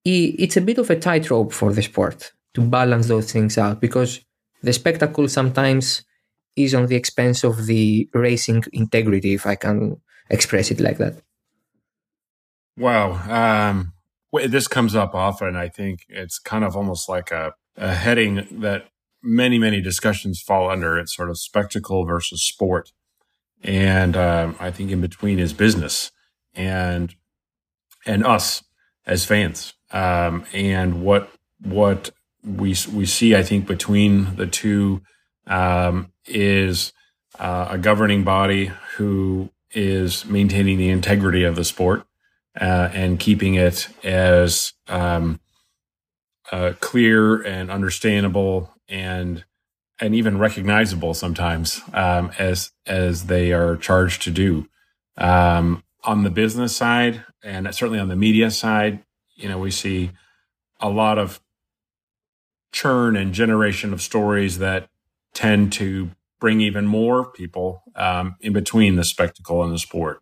it, 0.04 0.34
it's 0.38 0.56
a 0.56 0.60
bit 0.60 0.78
of 0.78 0.90
a 0.90 0.98
tightrope 0.98 1.52
for 1.52 1.72
the 1.72 1.82
sport 1.82 2.32
to 2.56 2.62
balance 2.62 3.08
those 3.08 3.30
things 3.30 3.58
out 3.58 3.80
because 3.82 4.20
the 4.62 4.72
spectacle 4.72 5.28
sometimes 5.28 6.02
is 6.56 6.74
on 6.74 6.86
the 6.86 6.96
expense 6.96 7.44
of 7.44 7.66
the 7.66 8.08
racing 8.14 8.64
integrity, 8.72 9.34
if 9.34 9.46
I 9.46 9.56
can 9.56 10.00
express 10.30 10.70
it 10.70 10.80
like 10.80 10.96
that. 10.96 11.20
Wow. 12.78 13.12
Um, 13.28 13.92
this 14.48 14.66
comes 14.66 14.96
up 14.96 15.14
often. 15.14 15.54
I 15.54 15.68
think 15.68 16.06
it's 16.08 16.38
kind 16.38 16.64
of 16.64 16.74
almost 16.74 17.10
like 17.10 17.30
a, 17.30 17.52
a 17.76 17.94
heading 17.94 18.46
that 18.50 18.88
many, 19.22 19.58
many 19.58 19.82
discussions 19.82 20.40
fall 20.40 20.70
under. 20.70 20.98
It's 20.98 21.14
sort 21.14 21.28
of 21.28 21.38
spectacle 21.38 22.06
versus 22.06 22.42
sport. 22.42 22.92
And 23.62 24.16
um, 24.16 24.56
I 24.58 24.70
think 24.70 24.90
in 24.90 25.02
between 25.02 25.38
is 25.38 25.52
business 25.52 26.10
and 26.54 27.14
and 28.06 28.24
us 28.24 28.62
as 29.06 29.26
fans. 29.26 29.74
Um, 29.90 30.44
and 30.54 31.02
what 31.02 31.30
what 31.60 32.10
we 32.46 32.74
we 32.92 33.06
see, 33.06 33.34
I 33.34 33.42
think, 33.42 33.66
between 33.66 34.36
the 34.36 34.46
two 34.46 35.02
um, 35.46 36.12
is 36.26 36.92
uh, 37.38 37.68
a 37.70 37.78
governing 37.78 38.24
body 38.24 38.70
who 38.96 39.50
is 39.72 40.24
maintaining 40.24 40.78
the 40.78 40.88
integrity 40.88 41.44
of 41.44 41.56
the 41.56 41.64
sport 41.64 42.06
uh, 42.60 42.88
and 42.92 43.18
keeping 43.18 43.54
it 43.54 43.88
as 44.04 44.72
um, 44.88 45.40
uh, 46.52 46.72
clear 46.80 47.42
and 47.42 47.70
understandable 47.70 48.72
and 48.88 49.44
and 49.98 50.14
even 50.14 50.38
recognizable 50.38 51.14
sometimes 51.14 51.80
um, 51.92 52.30
as 52.38 52.72
as 52.86 53.26
they 53.26 53.52
are 53.52 53.76
charged 53.76 54.22
to 54.22 54.30
do. 54.30 54.68
Um, 55.18 55.82
on 56.04 56.22
the 56.22 56.30
business 56.30 56.76
side, 56.76 57.24
and 57.42 57.66
certainly 57.74 57.98
on 57.98 58.08
the 58.08 58.16
media 58.16 58.50
side, 58.50 59.02
you 59.34 59.48
know, 59.48 59.58
we 59.58 59.72
see 59.72 60.12
a 60.78 60.88
lot 60.88 61.18
of 61.18 61.40
churn 62.72 63.16
and 63.16 63.32
generation 63.32 63.92
of 63.92 64.02
stories 64.02 64.58
that 64.58 64.88
tend 65.34 65.72
to 65.74 66.10
bring 66.40 66.60
even 66.60 66.86
more 66.86 67.30
people 67.32 67.82
um, 67.94 68.36
in 68.40 68.52
between 68.52 68.96
the 68.96 69.04
spectacle 69.04 69.62
and 69.62 69.72
the 69.72 69.78
sport, 69.78 70.20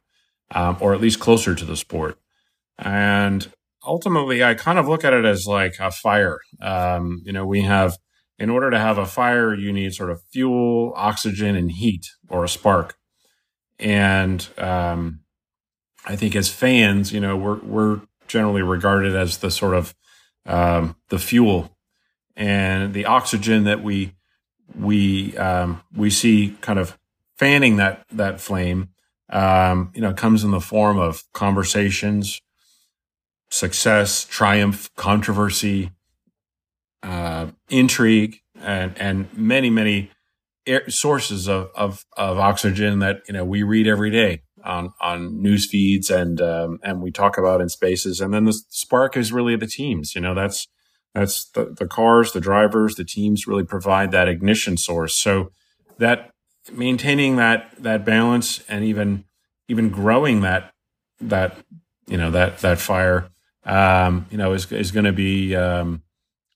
um, 0.52 0.76
or 0.80 0.94
at 0.94 1.00
least 1.00 1.20
closer 1.20 1.54
to 1.54 1.64
the 1.64 1.76
sport. 1.76 2.18
And 2.78 3.50
ultimately, 3.86 4.42
I 4.42 4.54
kind 4.54 4.78
of 4.78 4.88
look 4.88 5.04
at 5.04 5.12
it 5.12 5.24
as 5.24 5.46
like 5.46 5.74
a 5.80 5.90
fire. 5.90 6.40
Um, 6.60 7.22
you 7.24 7.32
know, 7.32 7.46
we 7.46 7.62
have 7.62 7.98
in 8.38 8.50
order 8.50 8.70
to 8.70 8.78
have 8.78 8.98
a 8.98 9.06
fire, 9.06 9.54
you 9.54 9.72
need 9.72 9.94
sort 9.94 10.10
of 10.10 10.22
fuel, 10.32 10.92
oxygen, 10.96 11.54
and 11.54 11.70
heat 11.70 12.06
or 12.28 12.44
a 12.44 12.48
spark. 12.48 12.96
And 13.78 14.46
um, 14.58 15.20
I 16.04 16.16
think 16.16 16.34
as 16.36 16.48
fans, 16.48 17.12
you 17.12 17.20
know, 17.20 17.36
we're 17.36 17.60
we're 17.60 18.00
generally 18.26 18.62
regarded 18.62 19.14
as 19.14 19.38
the 19.38 19.50
sort 19.50 19.74
of 19.74 19.94
um, 20.46 20.96
the 21.08 21.18
fuel 21.18 21.73
and 22.36 22.92
the 22.94 23.06
oxygen 23.06 23.64
that 23.64 23.82
we 23.82 24.14
we 24.78 25.36
um, 25.36 25.82
we 25.94 26.10
see 26.10 26.56
kind 26.60 26.78
of 26.78 26.98
fanning 27.36 27.76
that 27.76 28.04
that 28.10 28.40
flame. 28.40 28.90
Um, 29.30 29.90
you 29.94 30.02
know, 30.02 30.12
comes 30.12 30.44
in 30.44 30.50
the 30.50 30.60
form 30.60 30.98
of 30.98 31.24
conversations, 31.32 32.40
success, 33.50 34.24
triumph, 34.24 34.90
controversy, 34.96 35.90
uh, 37.02 37.48
intrigue, 37.68 38.40
and 38.60 38.96
and 38.98 39.36
many 39.36 39.70
many 39.70 40.10
sources 40.88 41.48
of, 41.48 41.70
of 41.74 42.04
of 42.16 42.38
oxygen 42.38 42.98
that 43.00 43.22
you 43.26 43.32
know 43.32 43.44
we 43.44 43.62
read 43.62 43.86
every 43.86 44.10
day 44.10 44.42
on 44.64 44.92
on 45.00 45.40
news 45.40 45.66
feeds 45.66 46.10
and 46.10 46.40
um, 46.40 46.78
and 46.82 47.02
we 47.02 47.10
talk 47.10 47.38
about 47.38 47.60
in 47.60 47.68
spaces. 47.68 48.20
And 48.20 48.32
then 48.32 48.44
the 48.44 48.52
spark 48.68 49.16
is 49.16 49.32
really 49.32 49.56
the 49.56 49.66
teams. 49.66 50.14
You 50.14 50.20
know, 50.20 50.34
that's 50.34 50.66
That's 51.14 51.44
the, 51.50 51.74
the 51.78 51.86
cars, 51.86 52.32
the 52.32 52.40
drivers, 52.40 52.96
the 52.96 53.04
teams 53.04 53.46
really 53.46 53.64
provide 53.64 54.10
that 54.10 54.28
ignition 54.28 54.76
source. 54.76 55.16
So 55.16 55.52
that 55.98 56.30
maintaining 56.72 57.36
that 57.36 57.70
that 57.78 58.04
balance 58.04 58.64
and 58.68 58.84
even 58.84 59.24
even 59.68 59.90
growing 59.90 60.40
that 60.40 60.72
that 61.20 61.56
you 62.06 62.16
know 62.16 62.30
that 62.30 62.58
that 62.58 62.78
fire 62.78 63.28
um, 63.64 64.26
you 64.30 64.38
know 64.38 64.52
is 64.52 64.70
is 64.72 64.90
going 64.90 65.04
to 65.04 65.12
be 65.12 65.54
um, 65.54 66.02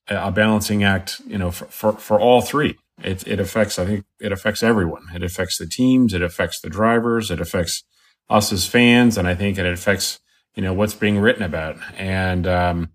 a 0.08 0.32
balancing 0.32 0.82
act 0.82 1.20
you 1.26 1.38
know 1.38 1.50
for, 1.50 1.66
for, 1.66 1.92
for 1.92 2.20
all 2.20 2.40
three. 2.40 2.76
It, 3.00 3.28
it 3.28 3.38
affects 3.38 3.78
i 3.78 3.86
think 3.86 4.04
it 4.20 4.32
affects 4.32 4.62
everyone. 4.62 5.04
It 5.14 5.22
affects 5.22 5.56
the 5.58 5.66
teams 5.66 6.14
it 6.14 6.22
affects 6.22 6.60
the 6.60 6.70
drivers 6.70 7.30
it 7.30 7.40
affects 7.40 7.84
us 8.28 8.52
as 8.52 8.66
fans 8.66 9.16
and 9.16 9.26
i 9.26 9.34
think 9.34 9.56
it 9.56 9.64
affects 9.64 10.18
you 10.58 10.64
know 10.64 10.72
what's 10.72 10.94
being 10.94 11.18
written 11.18 11.44
about. 11.44 11.76
And 11.96 12.44
um, 12.44 12.90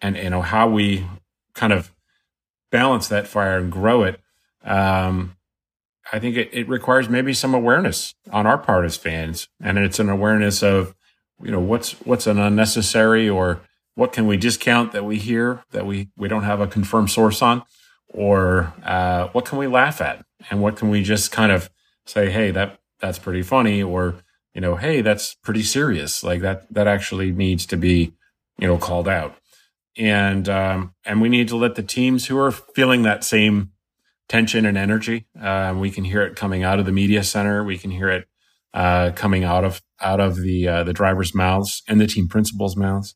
and 0.00 0.16
you 0.16 0.30
know 0.30 0.42
how 0.42 0.68
we 0.68 1.06
kind 1.54 1.72
of 1.72 1.92
balance 2.70 3.08
that 3.08 3.26
fire 3.26 3.58
and 3.58 3.70
grow 3.72 4.02
it 4.02 4.20
um, 4.64 5.36
I 6.12 6.18
think 6.18 6.36
it, 6.36 6.50
it 6.52 6.68
requires 6.68 7.08
maybe 7.08 7.32
some 7.32 7.54
awareness 7.54 8.14
on 8.30 8.46
our 8.46 8.58
part 8.58 8.84
as 8.84 8.96
fans, 8.96 9.48
and 9.60 9.78
it's 9.78 9.98
an 9.98 10.08
awareness 10.08 10.62
of, 10.62 10.94
you 11.42 11.50
know, 11.50 11.60
what's 11.60 11.92
what's 12.04 12.26
an 12.26 12.38
unnecessary 12.38 13.28
or 13.28 13.60
what 13.94 14.12
can 14.12 14.26
we 14.26 14.36
discount 14.36 14.92
that 14.92 15.04
we 15.04 15.18
hear 15.18 15.64
that 15.70 15.86
we 15.86 16.08
we 16.16 16.28
don't 16.28 16.44
have 16.44 16.60
a 16.60 16.66
confirmed 16.66 17.10
source 17.10 17.42
on, 17.42 17.62
or 18.08 18.72
uh, 18.84 19.28
what 19.28 19.44
can 19.44 19.58
we 19.58 19.66
laugh 19.66 20.00
at, 20.00 20.24
and 20.50 20.62
what 20.62 20.76
can 20.76 20.90
we 20.90 21.02
just 21.02 21.32
kind 21.32 21.50
of 21.50 21.70
say, 22.04 22.30
hey, 22.30 22.50
that 22.50 22.78
that's 23.00 23.18
pretty 23.18 23.42
funny, 23.42 23.82
or 23.82 24.16
you 24.54 24.60
know, 24.60 24.76
hey, 24.76 25.00
that's 25.00 25.34
pretty 25.34 25.62
serious. 25.62 26.22
Like 26.22 26.40
that 26.40 26.72
that 26.72 26.86
actually 26.86 27.32
needs 27.32 27.66
to 27.66 27.76
be, 27.76 28.12
you 28.58 28.68
know, 28.68 28.78
called 28.78 29.08
out, 29.08 29.36
and 29.96 30.48
um, 30.48 30.94
and 31.04 31.20
we 31.20 31.28
need 31.28 31.48
to 31.48 31.56
let 31.56 31.74
the 31.74 31.82
teams 31.82 32.26
who 32.26 32.38
are 32.38 32.50
feeling 32.50 33.02
that 33.02 33.24
same 33.24 33.72
tension 34.28 34.66
and 34.66 34.76
energy. 34.76 35.26
Uh, 35.40 35.74
we 35.76 35.90
can 35.90 36.04
hear 36.04 36.22
it 36.22 36.36
coming 36.36 36.62
out 36.62 36.78
of 36.78 36.86
the 36.86 36.92
media 36.92 37.22
center. 37.22 37.62
We 37.64 37.78
can 37.78 37.90
hear 37.90 38.08
it 38.08 38.26
uh, 38.74 39.12
coming 39.14 39.44
out 39.44 39.64
of 39.64 39.82
out 40.00 40.20
of 40.20 40.36
the 40.36 40.68
uh, 40.68 40.84
the 40.84 40.92
drivers' 40.92 41.34
mouths 41.34 41.82
and 41.88 42.00
the 42.00 42.06
team 42.06 42.28
principals' 42.28 42.76
mouths. 42.76 43.14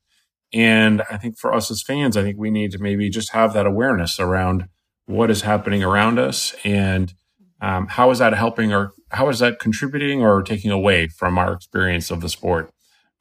And 0.52 1.02
I 1.10 1.16
think 1.16 1.38
for 1.38 1.54
us 1.54 1.70
as 1.70 1.82
fans, 1.82 2.16
I 2.16 2.22
think 2.22 2.38
we 2.38 2.50
need 2.50 2.72
to 2.72 2.78
maybe 2.78 3.08
just 3.08 3.30
have 3.32 3.52
that 3.52 3.66
awareness 3.66 4.18
around 4.18 4.68
what 5.06 5.30
is 5.30 5.42
happening 5.42 5.82
around 5.82 6.18
us 6.18 6.54
and 6.64 7.12
um, 7.60 7.86
how 7.88 8.10
is 8.10 8.18
that 8.18 8.32
helping 8.32 8.72
or 8.72 8.92
how 9.10 9.28
is 9.28 9.40
that 9.40 9.58
contributing 9.58 10.22
or 10.22 10.42
taking 10.42 10.70
away 10.70 11.08
from 11.08 11.38
our 11.38 11.52
experience 11.52 12.10
of 12.10 12.20
the 12.20 12.28
sport. 12.28 12.72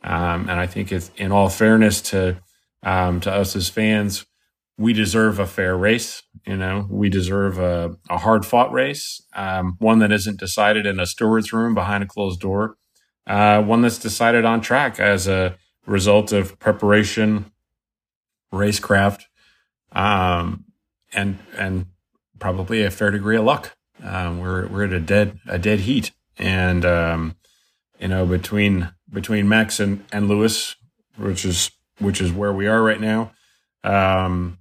Um, 0.04 0.50
and 0.50 0.60
I 0.60 0.66
think 0.66 0.92
it's 0.92 1.12
in 1.18 1.32
all 1.32 1.50
fairness 1.50 2.02
to 2.04 2.38
um, 2.84 3.20
to 3.22 3.32
us 3.32 3.56
as 3.56 3.70
fans, 3.70 4.26
we 4.78 4.94
deserve 4.94 5.40
a 5.40 5.46
fair 5.46 5.78
race. 5.78 6.24
You 6.48 6.58
know, 6.58 6.88
we 6.90 7.10
deserve 7.10 7.60
a, 7.60 7.96
a 8.10 8.18
hard 8.18 8.46
fought 8.46 8.72
race, 8.72 9.22
um, 9.36 9.76
one 9.80 10.00
that 10.00 10.12
isn't 10.12 10.40
decided 10.40 10.86
in 10.86 11.00
a 11.00 11.06
steward's 11.06 11.52
room 11.52 11.74
behind 11.74 12.04
a 12.04 12.08
closed 12.08 12.40
door, 12.40 12.78
uh, 13.28 13.62
one 13.62 13.82
that's 13.82 14.00
decided 14.00 14.46
on 14.46 14.62
track 14.62 15.00
as 15.00 15.28
a 15.28 15.58
result 15.86 16.32
of 16.32 16.58
preparation, 16.60 17.52
racecraft, 18.54 19.24
um, 19.92 20.64
and 21.14 21.40
and 21.58 21.88
probably 22.40 22.84
a 22.84 22.92
fair 22.92 23.12
degree 23.12 23.36
of 23.36 23.44
luck. 23.44 23.76
Um, 24.02 24.40
we're 24.40 24.68
we're 24.68 24.86
at 24.86 24.94
a 24.94 25.00
dead 25.00 25.40
a 25.46 25.60
dead 25.60 25.82
heat, 25.82 26.12
and 26.38 26.86
um, 26.86 27.36
you 28.00 28.08
know 28.08 28.26
between 28.26 28.94
between 29.12 29.50
Max 29.50 29.80
and, 29.80 30.06
and 30.12 30.30
Lewis, 30.30 30.76
which 31.18 31.44
is 31.44 31.72
which 32.00 32.22
is 32.22 32.32
where 32.32 32.54
we 32.54 32.68
are 32.68 32.82
right 32.82 33.00
now. 33.00 33.32
Um, 33.84 34.60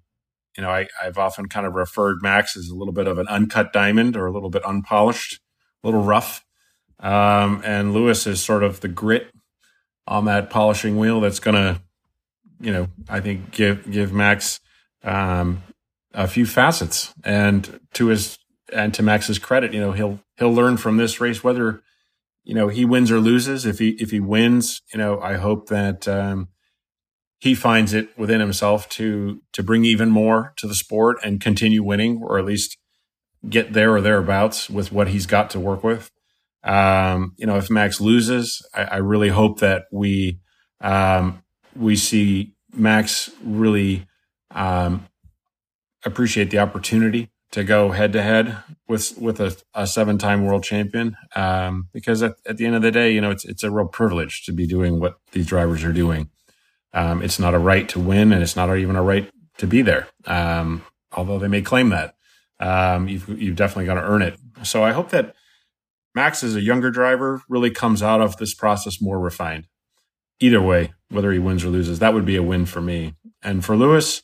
you 0.57 0.63
know, 0.63 0.71
I, 0.71 0.89
I've 1.01 1.19
often 1.19 1.47
kind 1.47 1.67
of 1.67 1.75
referred 1.75 2.21
Max 2.21 2.57
as 2.57 2.69
a 2.69 2.75
little 2.75 2.93
bit 2.93 3.07
of 3.07 3.19
an 3.19 3.29
uncut 3.29 3.73
diamond 3.73 4.17
or 4.17 4.27
a 4.27 4.33
little 4.33 4.51
bit 4.51 4.65
unpolished, 4.67 5.41
a 5.83 5.87
little 5.87 6.03
rough. 6.03 6.45
Um, 7.01 7.63
and 7.65 7.95
Lewis 7.95 8.27
is 8.27 8.43
sort 8.43 8.65
of 8.65 8.81
the 8.81 8.89
grit 8.89 9.31
on 10.09 10.25
that 10.25 10.51
polishing 10.51 10.99
wheel 10.99 11.21
that's 11.21 11.39
going 11.39 11.55
to, 11.55 11.81
you 12.61 12.73
know, 12.73 12.89
I 13.09 13.21
think 13.21 13.53
give 13.53 13.89
give 13.89 14.13
Max 14.13 14.59
um, 15.05 15.63
a 16.13 16.27
few 16.27 16.45
facets. 16.45 17.15
And 17.23 17.79
to 17.95 18.07
his 18.07 18.39
and 18.73 18.93
to 18.95 19.03
Max's 19.03 19.39
credit, 19.39 19.73
you 19.73 19.81
know, 19.81 19.93
he'll 19.93 20.19
he'll 20.39 20.53
learn 20.53 20.77
from 20.77 20.97
this 20.97 21.21
race 21.21 21.45
whether 21.45 21.83
you 22.43 22.55
know 22.55 22.67
he 22.67 22.85
wins 22.85 23.13
or 23.13 23.21
loses. 23.21 23.65
If 23.65 23.79
he 23.79 23.91
if 23.91 24.11
he 24.11 24.19
wins, 24.19 24.83
you 24.93 24.99
know, 24.99 25.21
I 25.21 25.35
hope 25.35 25.69
that 25.69 26.09
um, 26.09 26.49
he 27.39 27.55
finds 27.55 27.95
it 27.95 28.17
within 28.19 28.41
himself 28.41 28.89
to 28.91 29.41
to 29.53 29.63
bring 29.63 29.85
even 29.85 30.11
more 30.11 30.53
to 30.57 30.67
the 30.67 30.75
sport 30.75 31.19
and 31.25 31.41
continue 31.41 31.83
winning, 31.83 32.21
or 32.23 32.39
at 32.39 32.45
least 32.45 32.77
get 33.49 33.73
there 33.73 33.95
or 33.95 34.01
thereabouts 34.01 34.69
with 34.69 34.91
what 34.93 35.09
he's 35.09 35.27
got 35.27 35.51
to 35.51 35.61
work 35.61 35.85
with. 35.85 36.11
Um, 36.65 37.35
you 37.37 37.47
know, 37.47 37.57
if 37.57 37.71
Max 37.71 38.01
loses, 38.01 38.67
I, 38.75 38.83
I 38.85 38.97
really 38.97 39.29
hope 39.29 39.61
that 39.61 39.85
we 39.93 40.41
um, 40.81 41.43
we 41.77 41.97
see 41.97 42.55
Max 42.75 43.31
really 43.43 44.07
um, 44.51 45.07
appreciate 46.05 46.51
the 46.51 46.59
opportunity 46.59 47.31
to 47.53 47.65
go 47.65 47.93
head 47.93 48.13
to 48.13 48.23
head 48.23 48.57
with 48.89 49.17
with 49.19 49.41
a, 49.41 49.57
a 49.75 49.87
seven 49.87 50.19
time 50.19 50.45
world 50.45 50.65
champion. 50.65 51.17
Um, 51.37 51.89
because 51.93 52.23
at, 52.23 52.35
at 52.47 52.57
the 52.57 52.67
end 52.67 52.75
of 52.75 52.83
the 52.83 52.91
day, 52.91 53.13
you 53.13 53.21
know, 53.21 53.31
it's 53.31 53.45
it's 53.45 53.63
a 53.63 53.71
real 53.71 53.87
privilege 53.87 54.45
to 54.47 54.53
be 54.53 54.67
doing 54.67 54.99
what 54.99 55.21
these 55.33 55.47
drivers 55.47 55.85
are 55.85 55.93
doing. 55.93 56.31
Um, 56.93 57.23
it's 57.23 57.39
not 57.39 57.55
a 57.55 57.59
right 57.59 57.89
to 57.91 58.01
win, 58.01 58.33
and 58.33 58.43
it's 58.43 58.57
not 58.57 58.75
even 58.77 58.97
a 58.97 59.03
right 59.03 59.31
to 59.59 59.67
be 59.67 59.83
there. 59.83 60.09
Um, 60.27 60.83
although 61.13 61.39
they 61.39 61.49
may 61.49 61.63
claim 61.63 61.91
that, 61.91 62.15
um, 62.61 63.09
you've 63.09 63.29
you've 63.29 63.57
definitely 63.57 63.87
got 63.87 63.95
to 63.95 64.03
earn 64.03 64.23
it. 64.23 64.39
So 64.63 64.83
I 64.83 64.93
hope 64.93 65.11
that 65.11 65.35
Max, 66.15 66.43
as 66.43 66.57
a 66.57 66.63
younger 66.63 66.91
driver, 66.91 67.43
really 67.49 67.71
comes 67.71 68.03
out 68.03 68.21
of 68.21 68.37
this 68.39 68.55
process 68.55 69.01
more 69.01 69.21
refined. 69.21 69.67
Either 70.41 70.63
way, 70.63 70.93
whether 71.11 71.33
he 71.33 71.39
wins 71.39 71.65
or 71.65 71.69
loses, 71.69 71.99
that 71.99 72.15
would 72.15 72.25
be 72.25 72.37
a 72.37 72.43
win 72.43 72.65
for 72.65 72.81
me. 72.81 73.15
And 73.43 73.65
for 73.65 73.77
Lewis, 73.77 74.23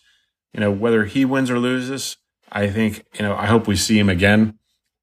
you 0.53 0.61
know, 0.61 0.71
whether 0.71 1.05
he 1.05 1.25
wins 1.25 1.51
or 1.51 1.59
loses, 1.59 2.17
I 2.51 2.69
think 2.69 3.05
you 3.15 3.23
know 3.23 3.35
I 3.35 3.47
hope 3.47 3.67
we 3.67 3.77
see 3.77 3.99
him 3.99 4.09
again 4.09 4.59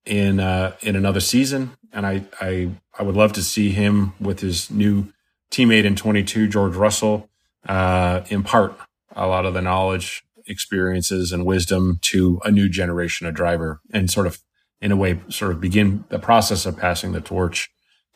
in 0.06 0.40
uh, 0.40 0.76
in 0.82 0.96
another 0.96 1.20
season, 1.20 1.78
and 1.94 2.06
I 2.06 2.26
I 2.40 2.72
I 2.98 3.04
would 3.04 3.16
love 3.16 3.34
to 3.34 3.44
see 3.44 3.72
him 3.72 4.14
with 4.20 4.40
his 4.40 4.72
new 4.72 5.12
teammate 5.52 5.84
in 5.84 5.96
22, 5.96 6.48
George 6.48 6.76
Russell 6.76 7.30
uh, 7.68 8.22
impart 8.30 8.78
a 9.16 9.28
lot 9.28 9.46
of 9.46 9.54
the 9.54 9.62
knowledge, 9.62 10.24
experiences, 10.48 11.32
and 11.32 11.46
wisdom 11.46 12.00
to 12.02 12.40
a 12.44 12.52
new 12.52 12.70
generation 12.70 13.28
of 13.28 13.34
driver, 13.34 13.82
and 13.94 14.10
sort 14.10 14.28
of, 14.28 14.40
in 14.82 14.92
a 14.92 14.96
way, 14.96 15.20
sort 15.30 15.52
of 15.52 15.62
begin 15.62 16.06
the 16.10 16.20
process 16.20 16.66
of 16.66 16.78
passing 16.78 17.12
the 17.12 17.22
torch. 17.22 17.70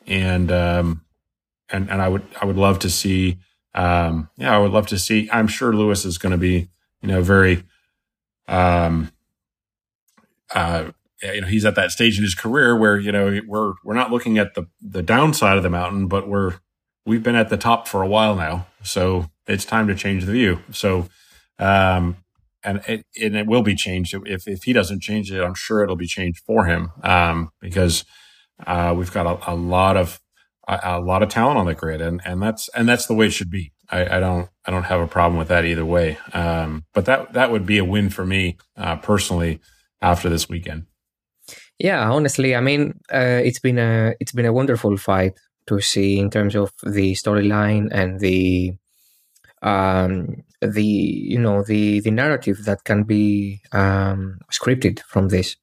And 0.06 0.50
um, 0.50 1.04
and 1.70 1.90
and 1.90 2.00
I 2.00 2.08
would 2.08 2.22
I 2.40 2.46
would 2.46 2.56
love 2.56 2.78
to 2.80 2.90
see, 2.90 3.38
um, 3.74 4.28
yeah, 4.36 4.54
I 4.54 4.58
would 4.58 4.72
love 4.72 4.86
to 4.88 4.98
see. 4.98 5.28
I'm 5.32 5.48
sure 5.48 5.72
Lewis 5.72 6.04
is 6.04 6.18
going 6.18 6.32
to 6.32 6.38
be, 6.38 6.68
you 7.02 7.08
know, 7.08 7.22
very, 7.22 7.64
um, 8.48 9.10
uh, 10.54 10.90
you 11.22 11.40
know, 11.40 11.46
he's 11.46 11.64
at 11.64 11.74
that 11.74 11.90
stage 11.90 12.18
in 12.18 12.24
his 12.24 12.34
career 12.34 12.76
where 12.76 12.98
you 12.98 13.12
know 13.12 13.40
we're 13.46 13.74
we're 13.84 13.94
not 13.94 14.12
looking 14.12 14.38
at 14.38 14.54
the 14.54 14.66
the 14.80 15.02
downside 15.02 15.56
of 15.56 15.62
the 15.62 15.70
mountain, 15.70 16.08
but 16.08 16.28
we're 16.28 16.54
we've 17.04 17.22
been 17.22 17.36
at 17.36 17.48
the 17.48 17.56
top 17.56 17.88
for 17.88 18.02
a 18.02 18.08
while 18.08 18.34
now. 18.36 18.66
So 18.82 19.30
it's 19.46 19.64
time 19.64 19.86
to 19.88 19.94
change 19.94 20.24
the 20.24 20.32
view. 20.32 20.60
So, 20.72 21.08
um, 21.58 22.16
and 22.62 22.82
it, 22.88 23.06
and 23.20 23.36
it 23.36 23.46
will 23.46 23.62
be 23.62 23.74
changed 23.74 24.14
if 24.26 24.48
if 24.48 24.64
he 24.64 24.72
doesn't 24.72 25.00
change 25.00 25.30
it. 25.30 25.42
I'm 25.42 25.54
sure 25.54 25.82
it'll 25.82 25.96
be 25.96 26.06
changed 26.06 26.42
for 26.44 26.64
him 26.64 26.90
um, 27.02 27.50
because 27.60 28.04
uh, 28.66 28.94
we've 28.96 29.12
got 29.12 29.26
a, 29.26 29.52
a 29.52 29.54
lot 29.54 29.96
of 29.96 30.20
a, 30.66 30.80
a, 30.82 31.00
lot 31.00 31.22
of 31.22 31.28
talent 31.28 31.58
on 31.58 31.66
the 31.66 31.74
grid, 31.74 32.00
and 32.00 32.20
and 32.24 32.42
that's 32.42 32.68
and 32.70 32.88
that's 32.88 33.06
the 33.06 33.14
way 33.14 33.26
it 33.26 33.32
should 33.32 33.50
be. 33.50 33.72
I, 33.90 34.16
I 34.16 34.20
don't 34.20 34.48
I 34.64 34.70
don't 34.70 34.84
have 34.84 35.00
a 35.00 35.06
problem 35.06 35.38
with 35.38 35.48
that 35.48 35.64
either 35.64 35.84
way. 35.84 36.18
Um, 36.32 36.84
but 36.92 37.04
that 37.04 37.32
that 37.34 37.50
would 37.50 37.66
be 37.66 37.78
a 37.78 37.84
win 37.84 38.10
for 38.10 38.26
me 38.26 38.58
uh, 38.76 38.96
personally 38.96 39.60
after 40.02 40.28
this 40.28 40.48
weekend. 40.48 40.86
Yeah, 41.78 42.10
honestly, 42.10 42.56
I 42.56 42.60
mean, 42.60 42.98
uh, 43.12 43.40
it's 43.44 43.60
been 43.60 43.78
a 43.78 44.14
it's 44.18 44.32
been 44.32 44.46
a 44.46 44.52
wonderful 44.52 44.96
fight 44.96 45.38
to 45.68 45.80
see 45.80 46.18
in 46.18 46.30
terms 46.30 46.54
of 46.54 46.72
the 46.82 47.12
storyline 47.14 47.88
and 47.92 48.20
the 48.20 48.72
um, 49.62 50.42
the 50.60 50.84
you 50.84 51.38
know 51.38 51.62
the 51.62 52.00
the 52.00 52.10
narrative 52.10 52.64
that 52.64 52.84
can 52.84 53.04
be 53.04 53.60
um, 53.72 54.38
scripted 54.52 55.00
from 55.00 55.28
this. 55.28 55.56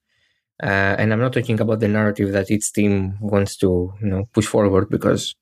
Uh, 0.62 0.94
and 0.98 1.12
I'm 1.12 1.20
not 1.20 1.32
talking 1.32 1.60
about 1.60 1.80
the 1.80 1.88
narrative 1.88 2.32
that 2.32 2.50
each 2.50 2.72
team 2.72 3.18
wants 3.20 3.56
to 3.58 3.92
you 4.00 4.06
know 4.06 4.28
push 4.32 4.46
forward 4.46 4.88
because 4.88 5.34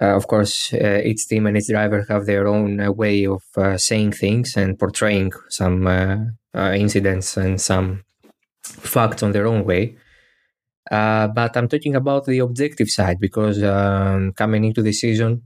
uh, 0.00 0.16
of 0.16 0.26
course 0.26 0.72
uh, 0.72 1.00
each 1.04 1.28
team 1.28 1.46
and 1.46 1.56
each 1.56 1.68
driver 1.68 2.06
have 2.08 2.24
their 2.26 2.48
own 2.48 2.80
uh, 2.80 2.90
way 2.90 3.26
of 3.26 3.42
uh, 3.56 3.76
saying 3.76 4.12
things 4.12 4.56
and 4.56 4.78
portraying 4.78 5.32
some 5.48 5.86
uh, 5.86 6.72
incidents 6.72 7.36
and 7.36 7.60
some 7.60 8.04
facts 8.62 9.22
on 9.22 9.32
their 9.32 9.46
own 9.46 9.64
way. 9.64 9.94
but 10.90 11.56
I'm 11.56 11.68
talking 11.68 11.94
about 11.94 12.24
the 12.24 12.38
objective 12.38 12.88
side 12.88 13.20
because 13.20 13.62
um, 13.62 14.32
coming 14.32 14.64
into 14.64 14.82
the 14.82 14.92
season, 14.92 15.42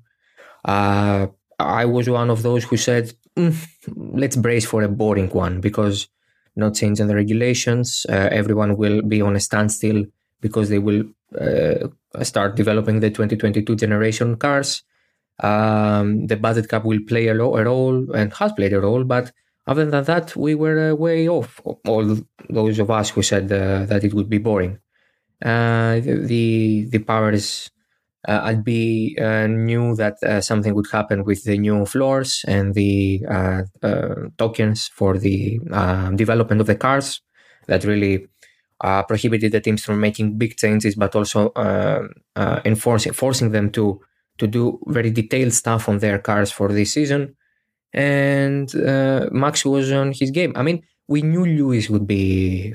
I 1.58 1.84
was 1.84 2.08
one 2.08 2.30
of 2.30 2.42
those 2.42 2.64
who 2.64 2.76
said 2.76 3.12
mm, 3.36 3.54
let's 3.96 4.36
brace 4.36 4.66
for 4.66 4.82
a 4.82 4.88
boring 4.88 5.30
one 5.30 5.60
because 5.60 6.08
not 6.56 6.74
changing 6.74 7.08
the 7.08 7.16
regulations, 7.16 8.06
uh, 8.08 8.28
everyone 8.30 8.76
will 8.76 9.02
be 9.02 9.20
on 9.20 9.36
a 9.36 9.40
standstill 9.40 10.04
because 10.40 10.68
they 10.68 10.78
will 10.78 11.04
uh, 11.40 11.88
start 12.22 12.54
developing 12.54 13.00
the 13.00 13.10
2022 13.10 13.74
generation 13.76 14.36
cars. 14.36 14.82
Um, 15.40 16.26
the 16.28 16.36
budget 16.36 16.68
cap 16.68 16.84
will 16.84 17.00
play 17.08 17.26
a, 17.26 17.34
lo- 17.34 17.56
a, 17.56 17.64
role 17.64 18.12
and 18.14 18.32
has 18.34 18.52
played 18.52 18.72
a 18.72 18.80
role, 18.80 19.02
but 19.02 19.32
other 19.66 19.84
than 19.84 20.04
that, 20.04 20.36
we 20.36 20.54
were 20.54 20.92
uh, 20.92 20.94
way 20.94 21.28
off. 21.28 21.60
All 21.64 22.18
those 22.48 22.78
of 22.78 22.90
us 22.90 23.10
who 23.10 23.22
said 23.22 23.50
uh, 23.50 23.84
that 23.86 24.04
it 24.04 24.14
would 24.14 24.28
be 24.28 24.38
boring. 24.38 24.78
Uh, 25.44 26.00
the 26.00 26.86
the 26.90 26.98
powers 27.00 27.70
uh, 28.26 28.42
Albi 28.44 29.16
uh, 29.18 29.46
knew 29.46 29.94
that 29.96 30.22
uh, 30.22 30.40
something 30.40 30.74
would 30.74 30.90
happen 30.90 31.24
with 31.24 31.44
the 31.44 31.58
new 31.58 31.84
floors 31.84 32.44
and 32.46 32.74
the 32.74 33.22
uh, 33.28 33.62
uh, 33.82 34.14
tokens 34.38 34.88
for 34.88 35.18
the 35.18 35.60
uh, 35.72 36.10
development 36.10 36.60
of 36.60 36.66
the 36.66 36.76
cars 36.76 37.20
that 37.66 37.84
really 37.84 38.26
prohibited 39.08 39.52
the 39.52 39.60
teams 39.60 39.82
from 39.82 39.98
making 39.98 40.36
big 40.36 40.56
changes, 40.56 40.94
but 40.94 41.14
also 41.16 41.52
enforcing 42.66 43.12
forcing 43.12 43.50
them 43.50 43.70
to 43.70 44.00
to 44.36 44.46
do 44.46 44.78
very 44.88 45.10
detailed 45.10 45.52
stuff 45.52 45.88
on 45.88 45.98
their 45.98 46.18
cars 46.18 46.50
for 46.50 46.68
this 46.68 46.92
season. 46.92 47.34
And 47.94 48.68
Max 49.32 49.64
was 49.64 49.90
on 49.90 50.12
his 50.12 50.30
game. 50.30 50.52
I 50.54 50.62
mean, 50.62 50.82
we 51.08 51.22
knew 51.22 51.46
Lewis 51.46 51.88
would 51.88 52.06
be 52.06 52.74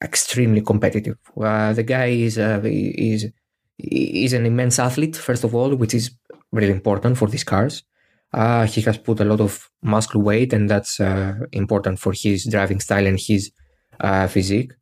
extremely 0.00 0.60
competitive. 0.60 1.16
the 1.34 1.84
guy 1.84 2.06
is 2.06 2.38
is 2.38 3.32
is 3.78 4.32
an 4.32 4.46
immense 4.46 4.78
athlete, 4.78 5.16
first 5.16 5.44
of 5.44 5.54
all, 5.54 5.74
which 5.74 5.94
is 5.94 6.10
really 6.52 6.70
important 6.70 7.16
for 7.16 7.28
these 7.28 7.44
cars. 7.44 7.82
Uh, 8.32 8.66
he 8.66 8.80
has 8.82 8.96
put 8.96 9.20
a 9.20 9.24
lot 9.24 9.40
of 9.40 9.70
muscle 9.82 10.22
weight, 10.22 10.52
and 10.52 10.70
that's 10.70 11.00
uh, 11.00 11.34
important 11.52 11.98
for 11.98 12.12
his 12.12 12.44
driving 12.44 12.80
style 12.80 13.06
and 13.06 13.20
his 13.20 13.50
uh, 14.00 14.26
physique. 14.26 14.72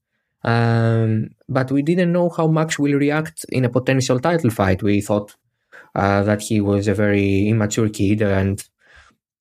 Um, 0.42 1.30
but 1.48 1.70
we 1.70 1.82
didn't 1.82 2.12
know 2.12 2.30
how 2.30 2.46
Max 2.46 2.78
will 2.78 2.98
react 2.98 3.44
in 3.50 3.64
a 3.64 3.68
potential 3.68 4.20
title 4.20 4.50
fight. 4.50 4.82
We 4.82 5.00
thought 5.00 5.34
uh, 5.94 6.22
that 6.22 6.42
he 6.42 6.60
was 6.60 6.88
a 6.88 6.94
very 6.94 7.48
immature 7.48 7.88
kid, 7.88 8.22
and 8.22 8.62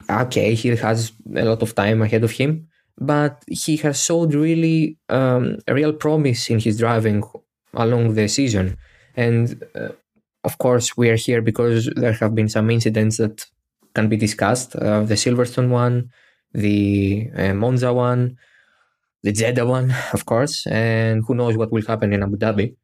okay, 0.10 0.56
he 0.56 0.70
has 0.70 1.12
a 1.36 1.46
lot 1.46 1.62
of 1.62 1.76
time 1.76 2.02
ahead 2.02 2.24
of 2.24 2.32
him. 2.32 2.68
But 2.98 3.44
he 3.48 3.78
has 3.78 4.04
showed 4.04 4.34
really 4.34 4.98
um, 5.08 5.58
a 5.68 5.74
real 5.74 5.94
promise 5.94 6.50
in 6.50 6.60
his 6.60 6.78
driving 6.80 7.24
along 7.74 8.16
the 8.16 8.28
season. 8.28 8.78
And 9.26 9.44
uh, 9.76 9.90
of 10.44 10.58
course, 10.58 10.88
we 10.96 11.10
are 11.10 11.22
here 11.28 11.42
because 11.42 11.90
there 12.02 12.14
have 12.14 12.34
been 12.40 12.50
some 12.50 12.70
incidents 12.70 13.18
that 13.18 13.46
can 13.96 14.08
be 14.08 14.18
discussed. 14.18 14.76
Uh, 14.76 15.04
the 15.04 15.16
Silverstone 15.16 15.70
one, 15.70 15.96
the 16.54 17.30
uh, 17.36 17.54
Monza 17.54 17.92
one, 17.94 18.38
the 19.24 19.34
Jeddah 19.34 19.66
one, 19.66 19.94
of 20.14 20.26
course, 20.26 20.66
and 20.68 21.24
who 21.26 21.36
knows 21.36 21.58
what 21.58 21.72
will 21.72 21.86
happen 21.86 22.14
in 22.14 22.24
Abu 22.24 22.38
Dhabi. 22.38 22.76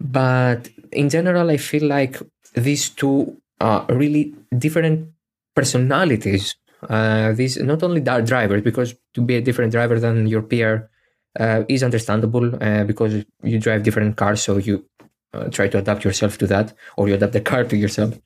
But 0.00 0.68
in 0.92 1.08
general, 1.08 1.50
I 1.50 1.56
feel 1.56 1.86
like 1.86 2.20
these 2.54 2.90
two 2.90 3.36
are 3.60 3.86
really 3.88 4.34
different 4.58 5.08
personalities. 5.54 6.56
Uh, 6.88 7.32
these 7.32 7.56
not 7.58 7.82
only 7.82 8.06
are 8.08 8.20
drivers, 8.20 8.62
because 8.62 8.94
to 9.14 9.20
be 9.22 9.36
a 9.36 9.40
different 9.40 9.72
driver 9.72 9.98
than 10.00 10.26
your 10.26 10.42
peer 10.42 10.90
uh, 11.38 11.62
is 11.68 11.82
understandable 11.82 12.46
uh, 12.62 12.84
because 12.84 13.24
you 13.42 13.58
drive 13.58 13.82
different 13.84 14.16
cars, 14.16 14.42
so 14.42 14.56
you 14.58 14.84
uh, 15.34 15.48
try 15.48 15.68
to 15.68 15.78
adapt 15.78 16.04
yourself 16.04 16.38
to 16.38 16.46
that 16.46 16.74
or 16.96 17.08
you 17.08 17.14
adapt 17.14 17.32
the 17.32 17.40
car 17.40 17.64
to 17.64 17.76
yourself. 17.76 18.18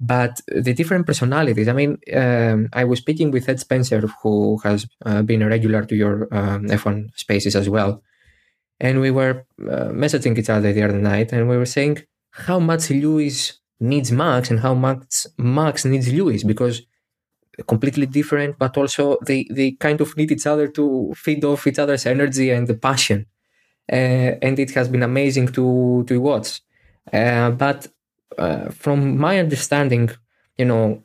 But 0.00 0.40
the 0.48 0.74
different 0.74 1.06
personalities 1.06 1.68
i 1.68 1.72
mean 1.72 1.98
um, 2.22 2.68
i 2.72 2.84
was 2.84 2.98
speaking 2.98 3.30
with 3.30 3.48
ed 3.48 3.60
spencer 3.60 4.00
who 4.22 4.58
has 4.64 4.86
uh, 5.06 5.22
been 5.22 5.42
a 5.42 5.48
regular 5.48 5.84
to 5.84 5.94
your 5.94 6.14
um, 6.34 6.66
f1 6.66 7.16
spaces 7.16 7.54
as 7.54 7.68
well. 7.68 8.02
And 8.80 9.00
we 9.00 9.12
were 9.12 9.46
uh, 9.60 9.90
messaging 10.04 10.36
each 10.36 10.50
other 10.50 10.72
the 10.72 10.82
other 10.82 11.00
night 11.12 11.32
and 11.32 11.48
we 11.48 11.56
were 11.56 11.72
saying 11.78 11.98
how 12.32 12.58
much 12.58 12.90
lewis 12.90 13.60
needs 13.78 14.10
max 14.10 14.50
and 14.50 14.60
how 14.60 14.74
much 14.74 15.26
max 15.38 15.84
needs 15.84 16.12
lewis 16.12 16.42
because 16.42 16.82
completely 17.66 18.06
different 18.06 18.58
but 18.58 18.76
also 18.76 19.18
they 19.26 19.46
they 19.50 19.72
kind 19.72 20.00
of 20.00 20.16
need 20.16 20.32
each 20.32 20.46
other 20.46 20.68
to 20.68 21.12
feed 21.14 21.44
off 21.44 21.66
each 21.66 21.78
other's 21.78 22.06
energy 22.06 22.50
and 22.50 22.66
the 22.66 22.74
passion 22.74 23.26
and 23.88 24.58
it 24.58 24.70
has 24.72 24.88
been 24.88 25.02
amazing 25.02 25.48
to 25.48 26.04
to 26.06 26.20
watch. 26.20 26.60
Uh, 27.12 27.50
but 27.50 27.88
uh, 28.38 28.70
from 28.70 29.18
my 29.18 29.38
understanding, 29.38 30.10
you 30.56 30.64
know, 30.64 31.04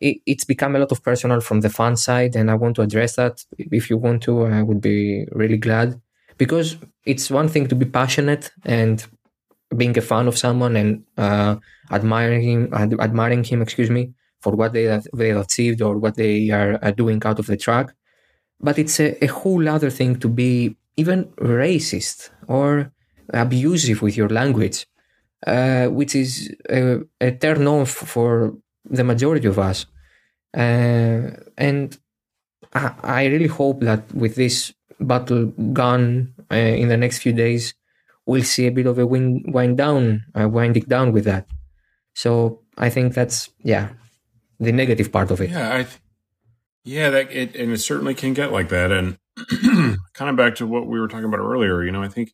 it, 0.00 0.18
it's 0.26 0.44
become 0.44 0.76
a 0.76 0.78
lot 0.78 0.92
of 0.92 1.02
personal 1.02 1.40
from 1.40 1.60
the 1.60 1.70
fan 1.70 1.96
side, 1.96 2.36
and 2.36 2.50
I 2.50 2.54
want 2.54 2.76
to 2.76 2.82
address 2.82 3.16
that. 3.16 3.44
If 3.58 3.90
you 3.90 3.96
want 3.96 4.22
to, 4.24 4.46
I 4.46 4.62
would 4.62 4.80
be 4.80 5.26
really 5.32 5.58
glad 5.58 6.00
because 6.38 6.76
it's 7.04 7.30
one 7.30 7.48
thing 7.48 7.66
to 7.68 7.74
be 7.74 7.86
passionate 7.86 8.50
and 8.64 9.04
being 9.76 9.96
a 9.98 10.00
fan 10.00 10.28
of 10.28 10.38
someone 10.38 10.76
and 10.76 11.04
uh, 11.16 11.56
admiring 11.90 12.42
him, 12.42 12.68
ad- 12.72 13.00
admiring 13.00 13.44
him, 13.44 13.62
excuse 13.62 13.90
me, 13.90 14.12
for 14.40 14.52
what 14.52 14.72
they 14.72 14.84
have, 14.84 15.06
they 15.14 15.28
have 15.28 15.44
achieved 15.44 15.82
or 15.82 15.98
what 15.98 16.16
they 16.16 16.50
are, 16.50 16.78
are, 16.82 16.92
doing 16.92 17.20
out 17.24 17.38
of 17.38 17.46
the 17.46 17.56
track. 17.56 17.92
But 18.60 18.78
it's 18.78 18.98
a, 19.00 19.22
a 19.24 19.28
whole 19.28 19.68
other 19.68 19.90
thing 19.90 20.18
to 20.20 20.28
be 20.28 20.76
even 20.96 21.24
racist 21.36 22.30
or 22.48 22.92
abusive 23.32 24.02
with 24.02 24.16
your 24.16 24.28
language, 24.28 24.86
uh, 25.46 25.86
which 25.86 26.14
is 26.14 26.54
a, 26.70 27.00
a, 27.20 27.32
turn 27.32 27.66
off 27.66 27.90
for 27.90 28.56
the 28.88 29.04
majority 29.04 29.46
of 29.46 29.58
us. 29.58 29.86
Uh, 30.56 31.30
and 31.58 31.98
I, 32.72 32.92
I, 33.02 33.26
really 33.26 33.48
hope 33.48 33.80
that 33.80 34.10
with 34.14 34.36
this 34.36 34.72
battle 35.00 35.46
gone 35.72 36.34
uh, 36.50 36.54
in 36.54 36.88
the 36.88 36.96
next 36.96 37.18
few 37.18 37.32
days, 37.32 37.74
we'll 38.24 38.42
see 38.42 38.66
a 38.66 38.72
bit 38.72 38.86
of 38.86 38.98
a 38.98 39.06
wind, 39.06 39.52
wind 39.52 39.76
down, 39.76 40.24
winding 40.34 40.84
down 40.84 41.12
with 41.12 41.24
that. 41.24 41.46
So 42.14 42.62
I 42.78 42.88
think 42.88 43.12
that's 43.12 43.50
yeah, 43.62 43.90
the 44.58 44.72
negative 44.72 45.12
part 45.12 45.30
of 45.30 45.40
it. 45.40 45.50
Yeah, 45.50 45.74
I 45.74 45.86
yeah, 46.86 47.10
that 47.10 47.32
it, 47.32 47.56
and 47.56 47.72
it 47.72 47.78
certainly 47.78 48.14
can 48.14 48.32
get 48.32 48.52
like 48.52 48.68
that, 48.68 48.92
and 48.92 49.18
kind 50.14 50.30
of 50.30 50.36
back 50.36 50.54
to 50.56 50.66
what 50.66 50.86
we 50.86 51.00
were 51.00 51.08
talking 51.08 51.26
about 51.26 51.40
earlier, 51.40 51.82
you 51.82 51.90
know, 51.90 52.00
I 52.02 52.08
think, 52.08 52.30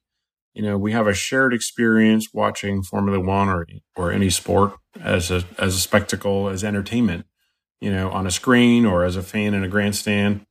you 0.53 0.63
know, 0.63 0.77
we 0.77 0.93
have 0.93 1.07
a 1.07 1.15
shared 1.15 1.55
experience 1.55 2.29
watching 2.35 2.83
Formula 2.83 3.19
One 3.19 3.49
or 3.49 3.67
or 3.97 4.13
any 4.13 4.29
sport 4.29 4.75
as 5.01 5.31
a 5.31 5.45
as 5.59 5.75
a 5.75 5.81
spectacle, 5.81 6.51
as 6.51 6.63
entertainment, 6.63 7.25
you 7.81 7.91
know, 7.91 8.11
on 8.11 8.27
a 8.27 8.31
screen 8.31 8.85
or 8.85 9.05
as 9.05 9.17
a 9.17 9.23
fan 9.23 9.55
in 9.55 9.65
a 9.65 9.69
grandstand. 9.69 10.45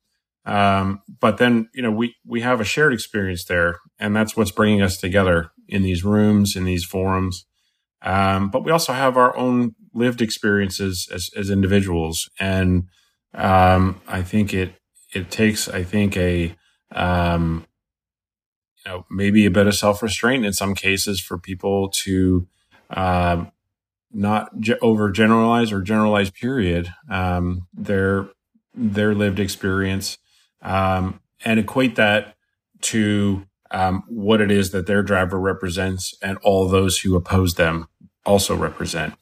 Um, 0.45 1.03
but 1.19 1.37
then, 1.37 1.69
you 1.75 1.83
know, 1.83 1.91
we 1.91 2.15
we 2.25 2.41
have 2.41 2.59
a 2.59 2.65
shared 2.65 2.93
experience 2.93 3.45
there, 3.45 3.77
and 3.99 4.15
that's 4.15 4.35
what's 4.35 4.51
bringing 4.51 4.81
us 4.81 4.97
together 4.97 5.51
in 5.67 5.83
these 5.83 6.03
rooms, 6.03 6.55
in 6.55 6.65
these 6.65 6.83
forums. 6.83 7.45
Um, 8.01 8.49
but 8.49 8.63
we 8.65 8.71
also 8.71 8.93
have 8.93 9.15
our 9.15 9.37
own 9.37 9.75
lived 9.93 10.23
experiences 10.23 11.07
as 11.13 11.29
as 11.37 11.51
individuals, 11.51 12.27
and 12.39 12.85
um, 13.33 14.01
I 14.07 14.21
think 14.21 14.53
it 14.53 14.75
it 15.13 15.29
takes, 15.29 15.67
I 15.67 15.83
think, 15.83 16.17
a 16.17 16.55
um, 16.91 17.65
you 18.85 18.91
know 18.91 19.05
maybe 19.09 19.45
a 19.45 19.51
bit 19.51 19.67
of 19.67 19.75
self 19.75 20.01
restraint 20.01 20.45
in 20.45 20.53
some 20.53 20.75
cases 20.75 21.21
for 21.21 21.37
people 21.37 21.89
to 22.03 22.47
um, 22.89 23.51
not 24.11 24.59
ge- 24.59 24.79
overgeneralize 24.81 25.71
or 25.71 25.81
generalize. 25.81 26.29
Period. 26.29 26.93
Um, 27.09 27.67
their 27.73 28.29
their 28.73 29.13
lived 29.13 29.39
experience 29.39 30.17
um, 30.61 31.19
and 31.43 31.59
equate 31.59 31.95
that 31.95 32.35
to 32.81 33.45
um, 33.71 34.03
what 34.07 34.41
it 34.41 34.51
is 34.51 34.71
that 34.71 34.87
their 34.87 35.03
driver 35.03 35.39
represents 35.39 36.13
and 36.21 36.37
all 36.39 36.67
those 36.67 36.99
who 36.99 37.15
oppose 37.15 37.55
them 37.55 37.87
also 38.25 38.55
represent. 38.55 39.13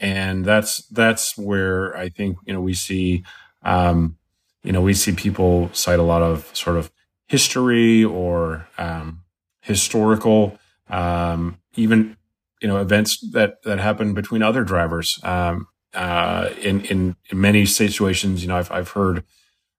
And 0.00 0.44
that's 0.44 0.84
that's 0.88 1.38
where 1.38 1.96
I 1.96 2.08
think 2.08 2.38
you 2.46 2.52
know 2.52 2.60
we 2.60 2.74
see 2.74 3.24
um, 3.64 4.16
you 4.62 4.72
know, 4.72 4.80
we 4.80 4.94
see 4.94 5.12
people 5.12 5.70
cite 5.72 5.98
a 5.98 6.02
lot 6.02 6.22
of 6.22 6.50
sort 6.56 6.76
of 6.76 6.90
history 7.28 8.04
or 8.04 8.68
um, 8.78 9.22
historical, 9.60 10.58
um, 10.88 11.58
even 11.76 12.16
you 12.60 12.68
know, 12.68 12.78
events 12.78 13.18
that 13.32 13.62
that 13.64 13.78
happen 13.78 14.14
between 14.14 14.42
other 14.42 14.64
drivers. 14.64 15.18
Um, 15.22 15.68
uh, 15.92 16.50
in, 16.60 16.80
in, 16.86 17.14
in 17.30 17.40
many 17.40 17.66
situations, 17.66 18.42
you 18.42 18.48
know, 18.48 18.56
I've 18.56 18.70
I've 18.72 18.90
heard 18.90 19.24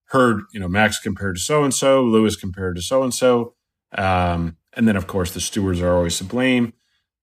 heard 0.09 0.43
you 0.53 0.59
know 0.59 0.67
Max 0.67 0.99
compared 0.99 1.35
to 1.35 1.41
so 1.41 1.63
and 1.63 1.73
so, 1.73 2.03
Lewis 2.03 2.35
compared 2.35 2.75
to 2.75 2.81
so 2.81 3.03
and 3.03 3.13
so, 3.13 3.55
and 4.75 4.87
then 4.87 4.95
of 4.95 5.07
course 5.07 5.31
the 5.31 5.41
stewards 5.41 5.81
are 5.81 5.93
always 5.93 6.17
to 6.19 6.23
blame. 6.23 6.73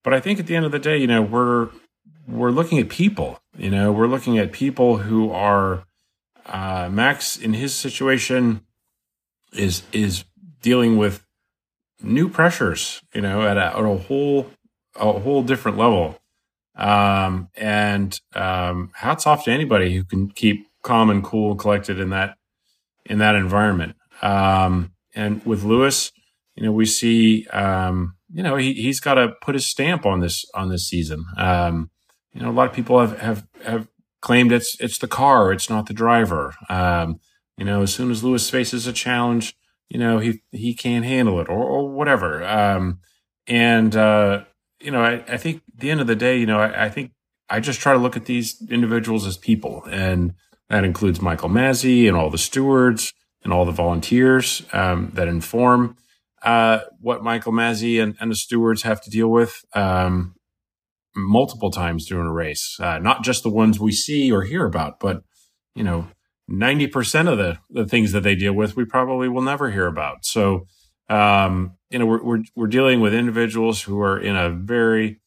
But 0.02 0.14
I 0.14 0.20
think 0.20 0.40
at 0.40 0.46
the 0.46 0.56
end 0.56 0.66
of 0.66 0.72
the 0.72 0.78
day, 0.78 0.96
you 0.96 1.06
know, 1.06 1.22
we're 1.22 1.68
we're 2.26 2.50
looking 2.50 2.78
at 2.78 2.88
people. 2.88 3.40
You 3.56 3.70
know, 3.70 3.92
we're 3.92 4.06
looking 4.06 4.38
at 4.38 4.52
people 4.52 4.98
who 4.98 5.30
are 5.30 5.84
uh, 6.46 6.88
Max 6.90 7.36
in 7.36 7.54
his 7.54 7.74
situation 7.74 8.62
is 9.52 9.82
is 9.92 10.24
dealing 10.62 10.96
with 10.96 11.24
new 12.02 12.28
pressures, 12.28 13.02
you 13.14 13.20
know, 13.20 13.42
at 13.42 13.56
a, 13.56 13.76
at 13.76 13.84
a 13.84 13.96
whole 13.96 14.50
a 14.96 15.12
whole 15.20 15.42
different 15.42 15.78
level. 15.78 16.18
Um, 16.74 17.48
and 17.54 18.18
um, 18.34 18.92
hats 18.94 19.26
off 19.26 19.44
to 19.44 19.50
anybody 19.50 19.94
who 19.94 20.04
can 20.04 20.30
keep 20.30 20.68
calm 20.82 21.10
and 21.10 21.22
cool, 21.22 21.54
collected 21.54 22.00
in 22.00 22.10
that 22.10 22.36
in 23.04 23.18
that 23.18 23.34
environment. 23.34 23.96
Um, 24.22 24.92
and 25.14 25.44
with 25.44 25.64
Lewis, 25.64 26.12
you 26.54 26.62
know, 26.62 26.72
we 26.72 26.86
see, 26.86 27.46
um, 27.48 28.16
you 28.32 28.42
know, 28.42 28.56
he 28.56 28.72
he's 28.74 29.00
got 29.00 29.14
to 29.14 29.34
put 29.42 29.54
his 29.54 29.66
stamp 29.66 30.06
on 30.06 30.20
this 30.20 30.44
on 30.54 30.70
this 30.70 30.86
season. 30.86 31.24
Um, 31.36 31.90
you 32.32 32.40
know, 32.40 32.50
a 32.50 32.52
lot 32.52 32.68
of 32.68 32.74
people 32.74 32.98
have 33.00 33.18
have 33.18 33.46
have 33.64 33.88
claimed 34.22 34.52
it's 34.52 34.80
it's 34.80 34.98
the 34.98 35.08
car, 35.08 35.52
it's 35.52 35.68
not 35.68 35.86
the 35.86 35.92
driver. 35.92 36.54
Um, 36.70 37.20
you 37.58 37.66
know, 37.66 37.82
as 37.82 37.92
soon 37.92 38.10
as 38.10 38.24
Lewis 38.24 38.48
faces 38.48 38.86
a 38.86 38.92
challenge, 38.92 39.54
you 39.90 39.98
know, 39.98 40.18
he 40.18 40.40
he 40.50 40.72
can't 40.72 41.04
handle 41.04 41.38
it 41.40 41.48
or, 41.50 41.62
or 41.62 41.90
whatever. 41.90 42.42
Um, 42.42 43.00
and 43.46 43.94
uh, 43.94 44.44
you 44.80 44.90
know, 44.90 45.02
I, 45.02 45.24
I 45.28 45.36
think 45.36 45.62
at 45.74 45.80
the 45.80 45.90
end 45.90 46.00
of 46.00 46.06
the 46.06 46.16
day, 46.16 46.38
you 46.38 46.46
know, 46.46 46.60
I, 46.60 46.86
I 46.86 46.88
think 46.88 47.12
I 47.50 47.60
just 47.60 47.80
try 47.80 47.92
to 47.92 47.98
look 47.98 48.16
at 48.16 48.24
these 48.24 48.62
individuals 48.70 49.26
as 49.26 49.36
people, 49.36 49.84
and 49.90 50.32
that 50.70 50.84
includes 50.84 51.20
Michael 51.20 51.50
Masi 51.50 52.08
and 52.08 52.16
all 52.16 52.30
the 52.30 52.38
stewards 52.38 53.12
and 53.44 53.52
all 53.52 53.64
the 53.64 53.72
volunteers 53.72 54.62
um, 54.72 55.10
that 55.14 55.28
inform 55.28 55.96
uh, 56.42 56.80
what 57.00 57.22
Michael 57.22 57.52
Masi 57.52 58.02
and, 58.02 58.16
and, 58.20 58.30
the 58.30 58.36
stewards 58.36 58.82
have 58.82 59.00
to 59.02 59.10
deal 59.10 59.28
with 59.28 59.64
um, 59.74 60.34
multiple 61.14 61.70
times 61.70 62.06
during 62.06 62.26
a 62.26 62.32
race. 62.32 62.78
Uh, 62.80 62.98
not 62.98 63.22
just 63.22 63.42
the 63.42 63.50
ones 63.50 63.78
we 63.78 63.92
see 63.92 64.30
or 64.30 64.42
hear 64.42 64.64
about, 64.64 65.00
but 65.00 65.22
you 65.74 65.82
know, 65.82 66.08
ninety 66.48 66.86
percent 66.86 67.28
of 67.28 67.38
the 67.38 67.58
the 67.70 67.86
things 67.86 68.12
that 68.12 68.22
they 68.22 68.34
deal 68.34 68.52
with, 68.52 68.76
we 68.76 68.84
probably 68.84 69.28
will 69.28 69.42
never 69.42 69.70
hear 69.70 69.86
about. 69.86 70.24
So, 70.24 70.66
um, 71.08 71.76
you 71.90 71.98
know, 71.98 72.06
we're, 72.06 72.22
we're 72.22 72.42
we're 72.54 72.66
dealing 72.66 73.00
with 73.00 73.14
individuals 73.14 73.82
who 73.82 74.00
are 74.00 74.18
in 74.18 74.36
a 74.36 74.50
very 74.50 75.20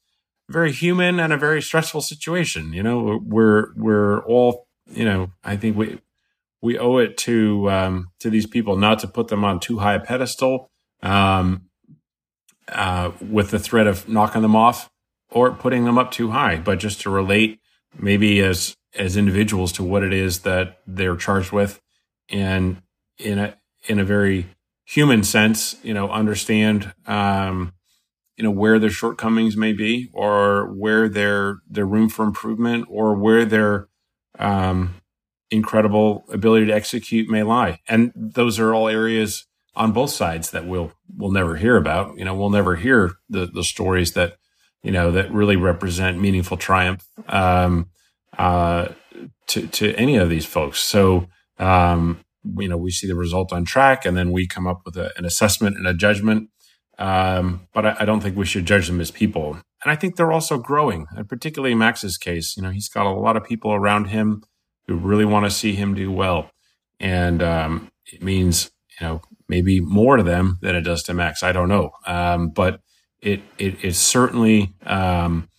very 0.49 0.71
human 0.71 1.19
and 1.19 1.33
a 1.33 1.37
very 1.37 1.61
stressful 1.61 2.01
situation. 2.01 2.73
You 2.73 2.83
know, 2.83 3.19
we're 3.23 3.73
we're 3.75 4.23
all 4.25 4.67
you 4.89 5.05
know. 5.05 5.31
I 5.43 5.57
think 5.57 5.77
we 5.77 5.99
we 6.61 6.77
owe 6.77 6.97
it 6.97 7.17
to 7.17 7.69
um, 7.69 8.07
to 8.19 8.29
these 8.29 8.47
people 8.47 8.77
not 8.77 8.99
to 8.99 9.07
put 9.07 9.27
them 9.27 9.43
on 9.43 9.59
too 9.59 9.79
high 9.79 9.95
a 9.95 9.99
pedestal 9.99 10.71
um, 11.01 11.63
uh, 12.67 13.11
with 13.21 13.51
the 13.51 13.59
threat 13.59 13.87
of 13.87 14.07
knocking 14.09 14.41
them 14.41 14.55
off 14.55 14.89
or 15.31 15.51
putting 15.51 15.85
them 15.85 15.97
up 15.97 16.11
too 16.11 16.31
high, 16.31 16.57
but 16.57 16.79
just 16.79 17.01
to 17.01 17.09
relate 17.09 17.59
maybe 17.97 18.41
as 18.41 18.75
as 18.97 19.17
individuals 19.17 19.71
to 19.73 19.83
what 19.83 20.03
it 20.03 20.13
is 20.13 20.39
that 20.39 20.79
they're 20.87 21.17
charged 21.17 21.51
with, 21.51 21.81
and 22.29 22.81
in 23.17 23.39
a 23.39 23.57
in 23.87 23.99
a 23.99 24.05
very 24.05 24.47
human 24.85 25.23
sense, 25.23 25.75
you 25.83 25.93
know, 25.93 26.09
understand 26.09 26.93
um, 27.05 27.73
you 28.37 28.43
know 28.43 28.51
where 28.51 28.79
their 28.79 28.89
shortcomings 28.89 29.57
may 29.57 29.73
be, 29.73 30.09
or 30.13 30.73
where 30.73 31.09
their 31.09 31.57
their 31.69 31.85
room 31.85 32.09
for 32.09 32.25
improvement, 32.25 32.85
or 32.89 33.15
where 33.15 33.45
their 33.45 33.87
um, 34.39 34.95
incredible 35.51 36.25
ability 36.31 36.65
to 36.67 36.73
execute 36.73 37.29
may 37.29 37.43
lie. 37.43 37.79
And 37.87 38.11
those 38.15 38.59
are 38.59 38.73
all 38.73 38.87
areas 38.87 39.45
on 39.75 39.91
both 39.91 40.11
sides 40.11 40.51
that 40.51 40.65
we'll 40.65 40.93
we'll 41.15 41.31
never 41.31 41.55
hear 41.57 41.77
about. 41.77 42.17
You 42.17 42.25
know, 42.25 42.35
we'll 42.35 42.49
never 42.49 42.75
hear 42.75 43.13
the 43.29 43.45
the 43.45 43.63
stories 43.63 44.13
that 44.13 44.37
you 44.85 44.91
know 44.91 45.11
that 45.11 45.31
really 45.31 45.55
represent 45.55 46.19
meaningful 46.19 46.57
triumph 46.57 47.05
um, 47.27 47.89
uh, 48.37 48.89
to 49.47 49.67
to 49.67 49.93
any 49.95 50.15
of 50.15 50.29
these 50.29 50.45
folks. 50.45 50.79
So 50.79 51.27
um, 51.57 52.19
you 52.57 52.67
know, 52.67 52.77
we 52.77 52.91
see 52.91 53.07
the 53.07 53.15
result 53.15 53.51
on 53.51 53.65
track, 53.65 54.05
and 54.05 54.15
then 54.15 54.31
we 54.31 54.47
come 54.47 54.67
up 54.67 54.81
with 54.85 54.95
a, 54.95 55.11
an 55.17 55.25
assessment 55.25 55.77
and 55.77 55.87
a 55.87 55.93
judgment. 55.93 56.49
Um, 56.97 57.67
but 57.73 57.85
I, 57.85 57.95
I, 58.01 58.05
don't 58.05 58.21
think 58.21 58.37
we 58.37 58.45
should 58.45 58.65
judge 58.65 58.87
them 58.87 59.01
as 59.01 59.11
people. 59.11 59.53
And 59.83 59.91
I 59.91 59.97
think 59.97 60.15
they're 60.15 60.31
also 60.31 60.57
growing, 60.57 61.07
and 61.15 61.27
particularly 61.27 61.75
Max's 61.75 62.17
case. 62.17 62.55
You 62.55 62.63
know, 62.63 62.69
he's 62.69 62.87
got 62.87 63.05
a 63.05 63.09
lot 63.09 63.35
of 63.35 63.43
people 63.43 63.73
around 63.73 64.05
him 64.05 64.43
who 64.87 64.95
really 64.95 65.25
want 65.25 65.45
to 65.45 65.51
see 65.51 65.73
him 65.73 65.93
do 65.93 66.09
well. 66.11 66.51
And 66.99 67.43
um, 67.43 67.91
it 68.05 68.23
means, 68.23 68.71
you 68.99 69.07
know, 69.07 69.21
maybe 69.49 69.81
more 69.81 70.15
to 70.15 70.23
them 70.23 70.57
than 70.61 70.75
it 70.75 70.81
does 70.81 71.03
to 71.03 71.13
Max. 71.13 71.43
I 71.43 71.51
don't 71.51 71.67
know. 71.67 71.91
Um, 72.05 72.49
but 72.49 72.79
it, 73.25 73.41
it 73.57 73.83
is 73.83 73.97
certainly, 73.97 74.73
um, 74.85 75.49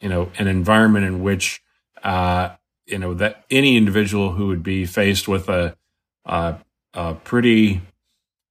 you 0.00 0.08
know, 0.08 0.32
an 0.38 0.48
environment 0.48 1.04
in 1.04 1.22
which, 1.22 1.62
uh, 2.02 2.50
you 2.86 2.98
know, 2.98 3.12
that 3.14 3.44
any 3.50 3.76
individual 3.76 4.32
who 4.32 4.46
would 4.46 4.62
be 4.62 4.86
faced 4.86 5.28
with 5.28 5.48
a, 5.48 5.76
a, 6.24 6.56
a 6.94 7.14
pretty, 7.14 7.82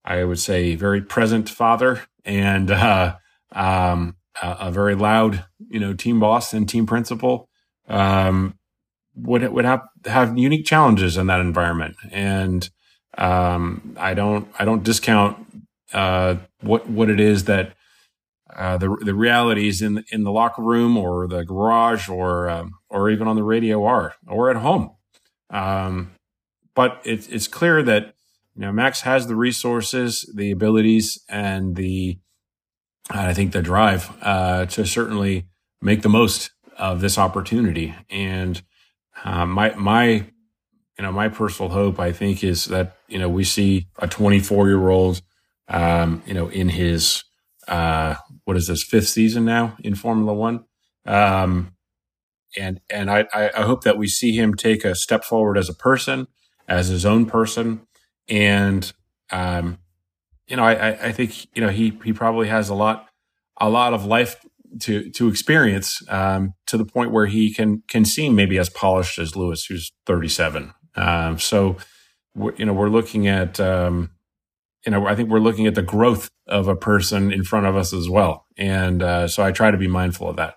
I 0.05 0.23
would 0.23 0.39
say, 0.39 0.75
very 0.75 1.01
present 1.01 1.49
father 1.49 2.03
and 2.23 2.69
uh, 2.69 3.15
um, 3.51 4.15
a, 4.41 4.71
very 4.71 4.93
loud, 4.93 5.43
you 5.67 5.79
know, 5.79 5.93
team 5.93 6.19
boss 6.19 6.53
and 6.53 6.69
team 6.69 6.86
principal, 6.86 7.49
um, 7.88 8.53
would 9.15 9.43
would 9.51 9.65
have 9.65 9.82
have 10.05 10.38
unique 10.38 10.65
challenges 10.65 11.17
in 11.17 11.27
that 11.27 11.41
environment, 11.41 11.95
and 12.12 12.69
um, 13.17 13.95
I 13.99 14.13
don't 14.13 14.47
I 14.58 14.63
don't 14.63 14.84
discount 14.84 15.45
uh, 15.91 16.36
what 16.62 16.88
what 16.88 17.10
it 17.10 17.19
is 17.19 17.45
that 17.45 17.73
uh, 18.55 18.77
the 18.77 18.95
the 19.01 19.13
realities 19.13 19.81
in 19.81 20.03
in 20.12 20.23
the 20.23 20.31
locker 20.31 20.62
room 20.62 20.97
or 20.97 21.27
the 21.27 21.43
garage 21.43 22.09
or 22.09 22.49
um, 22.49 22.73
or 22.89 23.09
even 23.09 23.27
on 23.27 23.35
the 23.35 23.43
radio 23.43 23.83
are 23.85 24.15
or 24.27 24.49
at 24.49 24.57
home. 24.57 24.91
Um, 25.49 26.12
but 26.75 27.01
it's 27.03 27.27
it's 27.27 27.47
clear 27.47 27.83
that 27.83 28.13
you 28.55 28.62
know 28.62 28.71
Max 28.71 29.01
has 29.01 29.27
the 29.27 29.35
resources, 29.35 30.29
the 30.35 30.51
abilities, 30.51 31.23
and 31.29 31.75
the 31.75 32.19
I 33.09 33.33
think 33.33 33.51
the 33.51 33.62
drive 33.62 34.12
uh, 34.21 34.65
to 34.67 34.85
certainly 34.85 35.45
make 35.81 36.01
the 36.01 36.09
most 36.09 36.51
of 36.77 37.01
this 37.01 37.17
opportunity. 37.17 37.95
And 38.09 38.62
uh, 39.23 39.45
my 39.45 39.73
my 39.75 40.05
you 40.97 41.03
know 41.03 41.12
my 41.12 41.29
personal 41.29 41.71
hope 41.71 41.99
I 41.99 42.12
think 42.12 42.43
is 42.43 42.65
that 42.65 42.97
you 43.07 43.19
know 43.19 43.29
we 43.29 43.43
see 43.43 43.88
a 43.99 44.07
24 44.07 44.67
year 44.67 44.89
old 44.89 45.21
um, 45.67 46.23
you 46.25 46.33
know 46.33 46.49
in 46.49 46.69
his 46.69 47.23
uh, 47.69 48.15
what 48.43 48.58
is 48.58 48.67
this 48.67 48.84
fifth 48.84 49.08
season 49.08 49.45
now 49.45 49.77
in 49.84 49.95
Formula 49.95 50.34
One. 50.34 50.65
Um, 51.05 51.73
and 52.58 52.82
and 52.89 53.10
I, 53.12 53.25
I 53.34 53.62
hope 53.62 53.84
that 53.84 53.97
we 53.97 54.08
see 54.08 54.36
him 54.36 54.55
take 54.55 54.84
a 54.84 54.95
step 54.95 55.23
forward 55.23 55.58
as 55.58 55.69
a 55.69 55.73
person, 55.73 56.27
as 56.67 56.88
his 56.88 57.05
own 57.05 57.25
person, 57.27 57.82
and 58.27 58.91
um, 59.32 59.77
you 60.47 60.58
know 60.58 60.63
I, 60.63 61.08
I 61.08 61.12
think 61.12 61.47
you 61.55 61.62
know 61.62 61.69
he 61.69 61.97
he 62.03 62.12
probably 62.12 62.47
has 62.47 62.67
a 62.69 62.73
lot 62.73 63.08
a 63.60 63.69
lot 63.69 63.93
of 63.93 64.03
life 64.03 64.43
to 64.79 65.10
to 65.12 65.27
experience 65.27 66.01
um, 66.10 66.53
to 66.67 66.77
the 66.77 66.86
point 66.86 67.12
where 67.12 67.25
he 67.25 67.53
can 67.53 67.84
can 67.88 68.05
seem 68.05 68.36
maybe 68.36 68.58
as 68.58 68.69
polished 68.69 69.19
as 69.19 69.36
Lewis, 69.36 69.65
who's 69.65 69.91
37. 70.05 70.73
Um, 70.95 71.39
so, 71.39 71.77
you 72.58 72.65
know, 72.65 72.73
we're 72.73 72.89
looking 72.89 73.27
at 73.27 73.60
um, 73.60 74.12
you 74.85 74.91
know 74.91 75.05
I 75.07 75.15
think 75.15 75.29
we're 75.29 75.39
looking 75.39 75.67
at 75.67 75.75
the 75.75 75.81
growth 75.81 76.29
of 76.47 76.67
a 76.67 76.75
person 76.75 77.31
in 77.31 77.43
front 77.43 77.65
of 77.65 77.75
us 77.75 77.93
as 77.93 78.09
well, 78.09 78.45
and 78.57 79.01
uh, 79.03 79.27
so 79.27 79.43
I 79.43 79.51
try 79.51 79.71
to 79.71 79.77
be 79.77 79.87
mindful 79.87 80.29
of 80.29 80.35
that. 80.37 80.55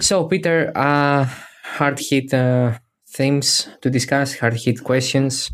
So, 0.00 0.24
Peter, 0.24 0.72
uh, 0.74 1.28
hard 1.62 1.98
hit 1.98 2.34
uh, 2.34 2.78
themes 3.08 3.68
to 3.80 3.90
discuss, 3.90 4.38
hard 4.38 4.54
hit 4.54 4.82
questions, 4.82 5.50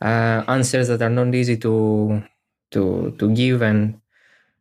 uh, 0.00 0.42
answers 0.48 0.88
that 0.88 1.02
are 1.02 1.10
not 1.10 1.34
easy 1.34 1.56
to 1.58 2.22
to 2.70 3.14
to 3.18 3.34
give, 3.34 3.62
and 3.62 4.00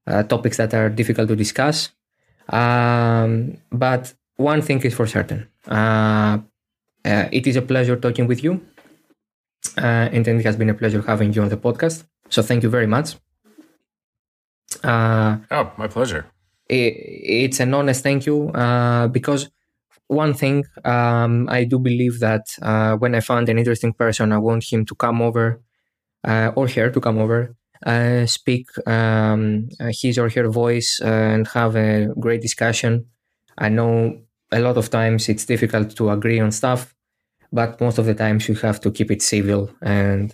uh, 0.08 0.23
topics 0.23 0.58
that 0.58 0.73
are 0.73 0.89
difficult 0.89 1.30
to 1.30 1.36
discuss. 1.36 1.89
Um, 2.49 3.58
but 3.71 4.13
one 4.36 4.62
thing 4.62 4.82
is 4.82 4.93
for 4.93 5.08
certain 5.08 5.47
uh, 7.06 7.28
it 7.32 7.47
is 7.47 7.56
a 7.56 7.62
pleasure 7.62 7.95
talking 7.95 8.28
with 8.28 8.43
you. 8.43 8.62
And 9.78 10.28
it 10.28 10.45
has 10.45 10.56
been 10.56 10.69
a 10.69 10.73
pleasure 10.73 11.02
having 11.02 11.34
you 11.34 11.41
on 11.41 11.49
the 11.49 11.58
podcast. 11.58 12.04
So 12.34 12.41
thank 12.41 12.63
you 12.63 12.69
very 12.69 12.88
much. 12.88 13.15
Uh, 14.84 15.38
oh, 15.52 15.72
my 15.78 15.88
pleasure. 15.88 16.26
It, 16.67 16.93
it's 17.41 17.60
an 17.60 17.74
honest 17.74 18.02
thank 18.04 18.26
you 18.26 18.50
uh, 18.50 19.08
because 19.08 19.50
one 20.08 20.34
thing 20.34 20.65
um, 20.84 21.48
I 21.50 21.63
do 21.63 21.78
believe 21.80 22.19
that 22.19 22.46
uh, 22.62 22.96
when 22.96 23.13
I 23.15 23.19
find 23.19 23.48
an 23.50 23.58
interesting 23.58 23.93
person, 23.93 24.32
I 24.32 24.39
want 24.39 24.63
him 24.72 24.86
to 24.86 24.96
come 24.96 25.22
over 25.22 25.62
or 26.55 26.68
her 26.68 26.89
to 26.89 27.01
come 27.01 27.20
over 27.20 27.55
uh, 27.86 28.26
speak 28.26 28.68
um, 28.88 29.68
uh, 29.80 29.91
his 29.91 30.18
or 30.18 30.30
her 30.30 30.49
voice 30.49 30.99
and 31.03 31.47
have 31.49 31.76
a 31.76 32.08
great 32.20 32.41
discussion. 32.41 33.05
I 33.58 33.70
know 33.70 34.22
a 34.51 34.60
lot 34.60 34.78
of 34.78 34.89
times 34.89 35.30
it's 35.30 35.45
difficult 35.45 35.95
to 35.97 36.10
agree 36.10 36.39
on 36.39 36.51
stuff, 36.51 36.93
but 37.51 37.80
most 37.82 37.97
of 37.97 38.05
the 38.05 38.16
times 38.16 38.47
you 38.47 38.55
have 38.55 38.80
to 38.82 38.91
keep 38.91 39.12
it 39.12 39.22
civil 39.22 39.70
and 39.82 40.34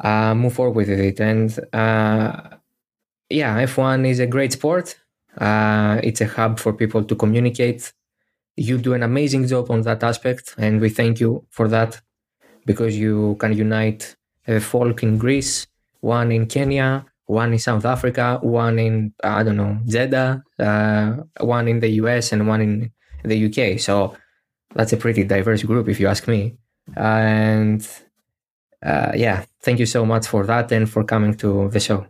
uh, 0.00 0.34
move 0.34 0.54
forward 0.54 0.76
with 0.76 0.88
it. 0.88 1.20
And 1.20 1.56
uh, 1.72 2.56
yeah, 3.28 3.62
F1 3.62 4.06
is 4.06 4.20
a 4.20 4.26
great 4.26 4.52
sport. 4.52 4.96
Uh, 5.38 6.00
it's 6.02 6.20
a 6.20 6.26
hub 6.26 6.58
for 6.58 6.72
people 6.72 7.02
to 7.04 7.14
communicate. 7.14 7.92
You 8.56 8.78
do 8.78 8.94
an 8.94 9.02
amazing 9.02 9.46
job 9.48 9.70
on 9.70 9.82
that 9.82 10.04
aspect, 10.04 10.54
and 10.58 10.80
we 10.80 10.88
thank 10.90 11.18
you 11.18 11.44
for 11.50 11.66
that 11.68 12.00
because 12.66 12.96
you 12.96 13.36
can 13.40 13.52
unite 13.52 14.14
a 14.46 14.60
folk 14.60 15.02
in 15.02 15.18
Greece 15.18 15.66
one 16.04 16.30
in 16.30 16.46
Kenya, 16.46 17.06
one 17.24 17.52
in 17.54 17.58
South 17.58 17.86
Africa, 17.86 18.38
one 18.42 18.78
in 18.78 19.14
I 19.24 19.42
don't 19.42 19.56
know 19.56 19.78
Jeddah, 19.86 20.42
uh, 20.58 21.10
one 21.40 21.66
in 21.66 21.80
the 21.80 21.88
US, 22.02 22.32
and 22.32 22.46
one 22.46 22.60
in 22.60 22.92
the 23.24 23.38
UK. 23.46 23.80
So 23.80 24.14
that's 24.74 24.92
a 24.92 24.98
pretty 24.98 25.24
diverse 25.24 25.62
group, 25.62 25.88
if 25.88 25.98
you 25.98 26.06
ask 26.06 26.28
me. 26.28 26.58
and 26.96 27.80
uh, 28.84 29.12
yeah, 29.14 29.44
thank 29.62 29.78
you 29.78 29.86
so 29.86 30.04
much 30.04 30.26
for 30.26 30.44
that 30.46 30.70
and 30.70 30.88
for 30.88 31.04
coming 31.04 31.34
to 31.38 31.68
the 31.70 31.80
show. 31.80 32.06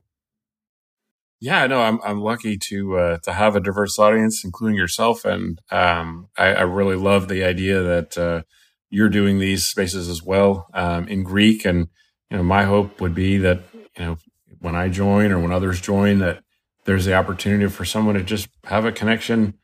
Yeah, 1.41 1.67
no, 1.67 1.83
I'm 1.83 2.01
I'm 2.03 2.21
lucky 2.21 2.57
to 2.71 2.97
uh, 2.97 3.19
to 3.19 3.33
have 3.33 3.55
a 3.55 3.61
diverse 3.61 3.99
audience, 3.99 4.45
including 4.45 4.77
yourself, 4.77 5.25
and 5.25 5.61
um, 5.71 6.29
I, 6.39 6.55
I, 6.55 6.63
really 6.63 6.97
love 6.97 7.29
the 7.29 7.45
idea 7.45 7.83
that 7.83 8.17
uh, 8.17 8.43
you're 8.89 9.11
doing 9.11 9.39
these 9.39 9.67
spaces 9.67 10.09
as 10.09 10.23
well 10.23 10.69
um, 10.73 11.07
in 11.07 11.23
Greek. 11.23 11.67
And 11.67 11.89
you 12.31 12.39
know, 12.39 12.43
my 12.43 12.63
hope 12.63 13.01
would 13.01 13.15
be 13.15 13.37
that 13.39 13.61
you 13.99 14.05
know 14.05 14.19
when 14.61 14.75
I 14.75 14.89
join 14.89 15.33
or 15.33 15.39
when 15.39 15.53
others 15.53 15.81
join, 15.81 16.19
that 16.21 16.43
there's 16.87 17.05
the 17.05 17.15
opportunity 17.15 17.69
for 17.69 17.85
someone 17.85 18.15
to 18.15 18.23
just 18.23 18.49
have 18.65 18.87
a 18.87 18.93
connection 18.93 19.55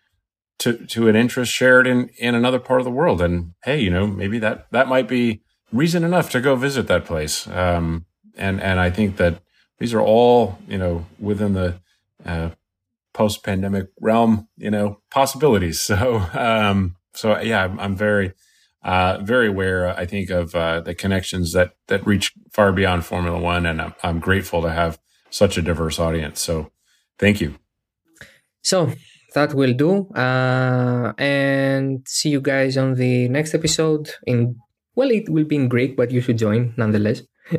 to 0.59 0.85
to 0.87 1.09
an 1.09 1.17
interest 1.17 1.51
shared 1.51 1.87
in 1.87 2.11
in 2.19 2.35
another 2.35 2.61
part 2.61 2.81
of 2.81 2.85
the 2.85 2.91
world. 2.91 3.23
And 3.23 3.55
hey, 3.65 3.81
you 3.81 3.91
know, 3.91 4.07
maybe 4.07 4.39
that 4.41 4.67
that 4.73 4.89
might 4.89 5.09
be 5.09 5.41
reason 5.73 6.05
enough 6.05 6.31
to 6.31 6.41
go 6.41 6.57
visit 6.57 6.87
that 6.89 7.05
place. 7.05 7.47
Um, 7.49 8.07
and 8.37 8.61
and 8.61 8.81
I 8.81 8.91
think 8.91 9.16
that 9.16 9.43
these 9.79 9.95
are 9.95 10.01
all 10.01 10.59
you 10.68 10.79
know 10.79 11.07
within 11.18 11.55
the 11.55 11.81
uh, 12.25 12.51
post 13.12 13.43
pandemic 13.45 13.89
realm, 14.01 14.49
you 14.57 14.71
know, 14.71 15.01
possibilities. 15.11 15.81
So 15.91 16.23
um, 16.35 16.97
so 17.14 17.39
yeah, 17.41 17.64
I'm, 17.64 17.79
I'm 17.81 17.97
very 17.97 18.33
uh, 18.83 19.18
very 19.23 19.49
aware. 19.49 19.89
I 19.89 20.07
think 20.07 20.31
of 20.31 20.55
uh, 20.55 20.81
the 20.81 20.95
connections 20.95 21.53
that 21.53 21.73
that 21.89 22.07
reach 22.07 22.33
far 22.51 22.73
beyond 22.73 23.05
Formula 23.05 23.39
One, 23.39 23.66
and 23.66 23.81
I'm, 23.81 23.95
I'm 24.03 24.21
grateful 24.21 24.62
to 24.62 24.71
have 24.71 24.99
such 25.31 25.59
a 25.59 25.62
diverse 25.62 25.99
audience. 25.99 26.41
So 26.41 26.71
thank 27.18 27.41
you. 27.41 27.57
So 28.62 28.93
that 29.35 29.55
will 29.55 29.75
do. 29.75 30.09
Uh, 30.14 31.12
and 31.18 32.07
see 32.07 32.31
you 32.31 32.41
guys 32.41 32.77
on 32.77 32.95
the 32.95 33.29
next 33.29 33.55
episode. 33.55 34.11
In 34.27 34.57
well, 35.01 35.11
it 35.11 35.31
will 35.31 35.45
be 35.45 35.57
in 35.57 35.67
Greek, 35.67 35.97
but 35.97 36.11
you 36.11 36.21
should 36.21 36.37
join 36.37 36.75
nonetheless. 36.77 37.23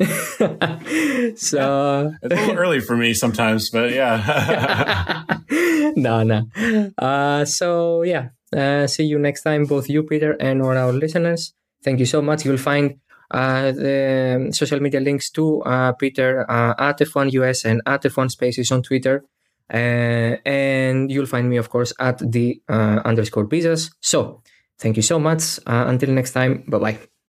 so 1.35 2.13
it's 2.21 2.33
a 2.33 2.37
little 2.37 2.55
early 2.55 2.79
for 2.79 2.95
me 2.95 3.15
sometimes, 3.15 3.71
but 3.71 3.89
yeah. 3.91 5.23
no, 5.95 6.21
no. 6.21 6.45
Uh, 6.99 7.43
so 7.45 8.03
yeah. 8.03 8.29
Uh, 8.55 8.85
see 8.85 9.05
you 9.05 9.17
next 9.17 9.41
time, 9.41 9.65
both 9.65 9.89
you, 9.89 10.03
Peter, 10.03 10.33
and 10.39 10.61
all 10.61 10.77
our 10.77 10.93
listeners. 10.93 11.53
Thank 11.83 11.99
you 11.99 12.05
so 12.05 12.21
much. 12.21 12.45
You'll 12.45 12.57
find 12.57 12.99
uh, 13.31 13.71
the 13.71 14.51
social 14.51 14.79
media 14.79 14.99
links 14.99 15.31
to 15.31 15.63
uh, 15.63 15.93
Peter 15.93 16.45
uh, 16.47 16.75
at 16.77 16.99
F1 16.99 17.31
US 17.31 17.65
and 17.65 17.81
at 17.87 18.03
F1 18.03 18.29
Spaces 18.29 18.71
on 18.71 18.83
Twitter. 18.83 19.23
Uh, 19.73 20.35
and 20.45 21.09
you'll 21.09 21.25
find 21.25 21.49
me, 21.49 21.57
of 21.57 21.69
course, 21.69 21.91
at 21.97 22.19
the 22.19 22.61
uh, 22.69 22.99
underscore 23.03 23.47
pizzas. 23.47 23.89
So 24.01 24.43
thank 24.77 24.95
you 24.95 25.01
so 25.01 25.17
much. 25.17 25.59
Uh, 25.65 25.85
until 25.87 26.11
next 26.11 26.33
time, 26.33 26.65
bye 26.67 26.77
bye. 26.77 27.10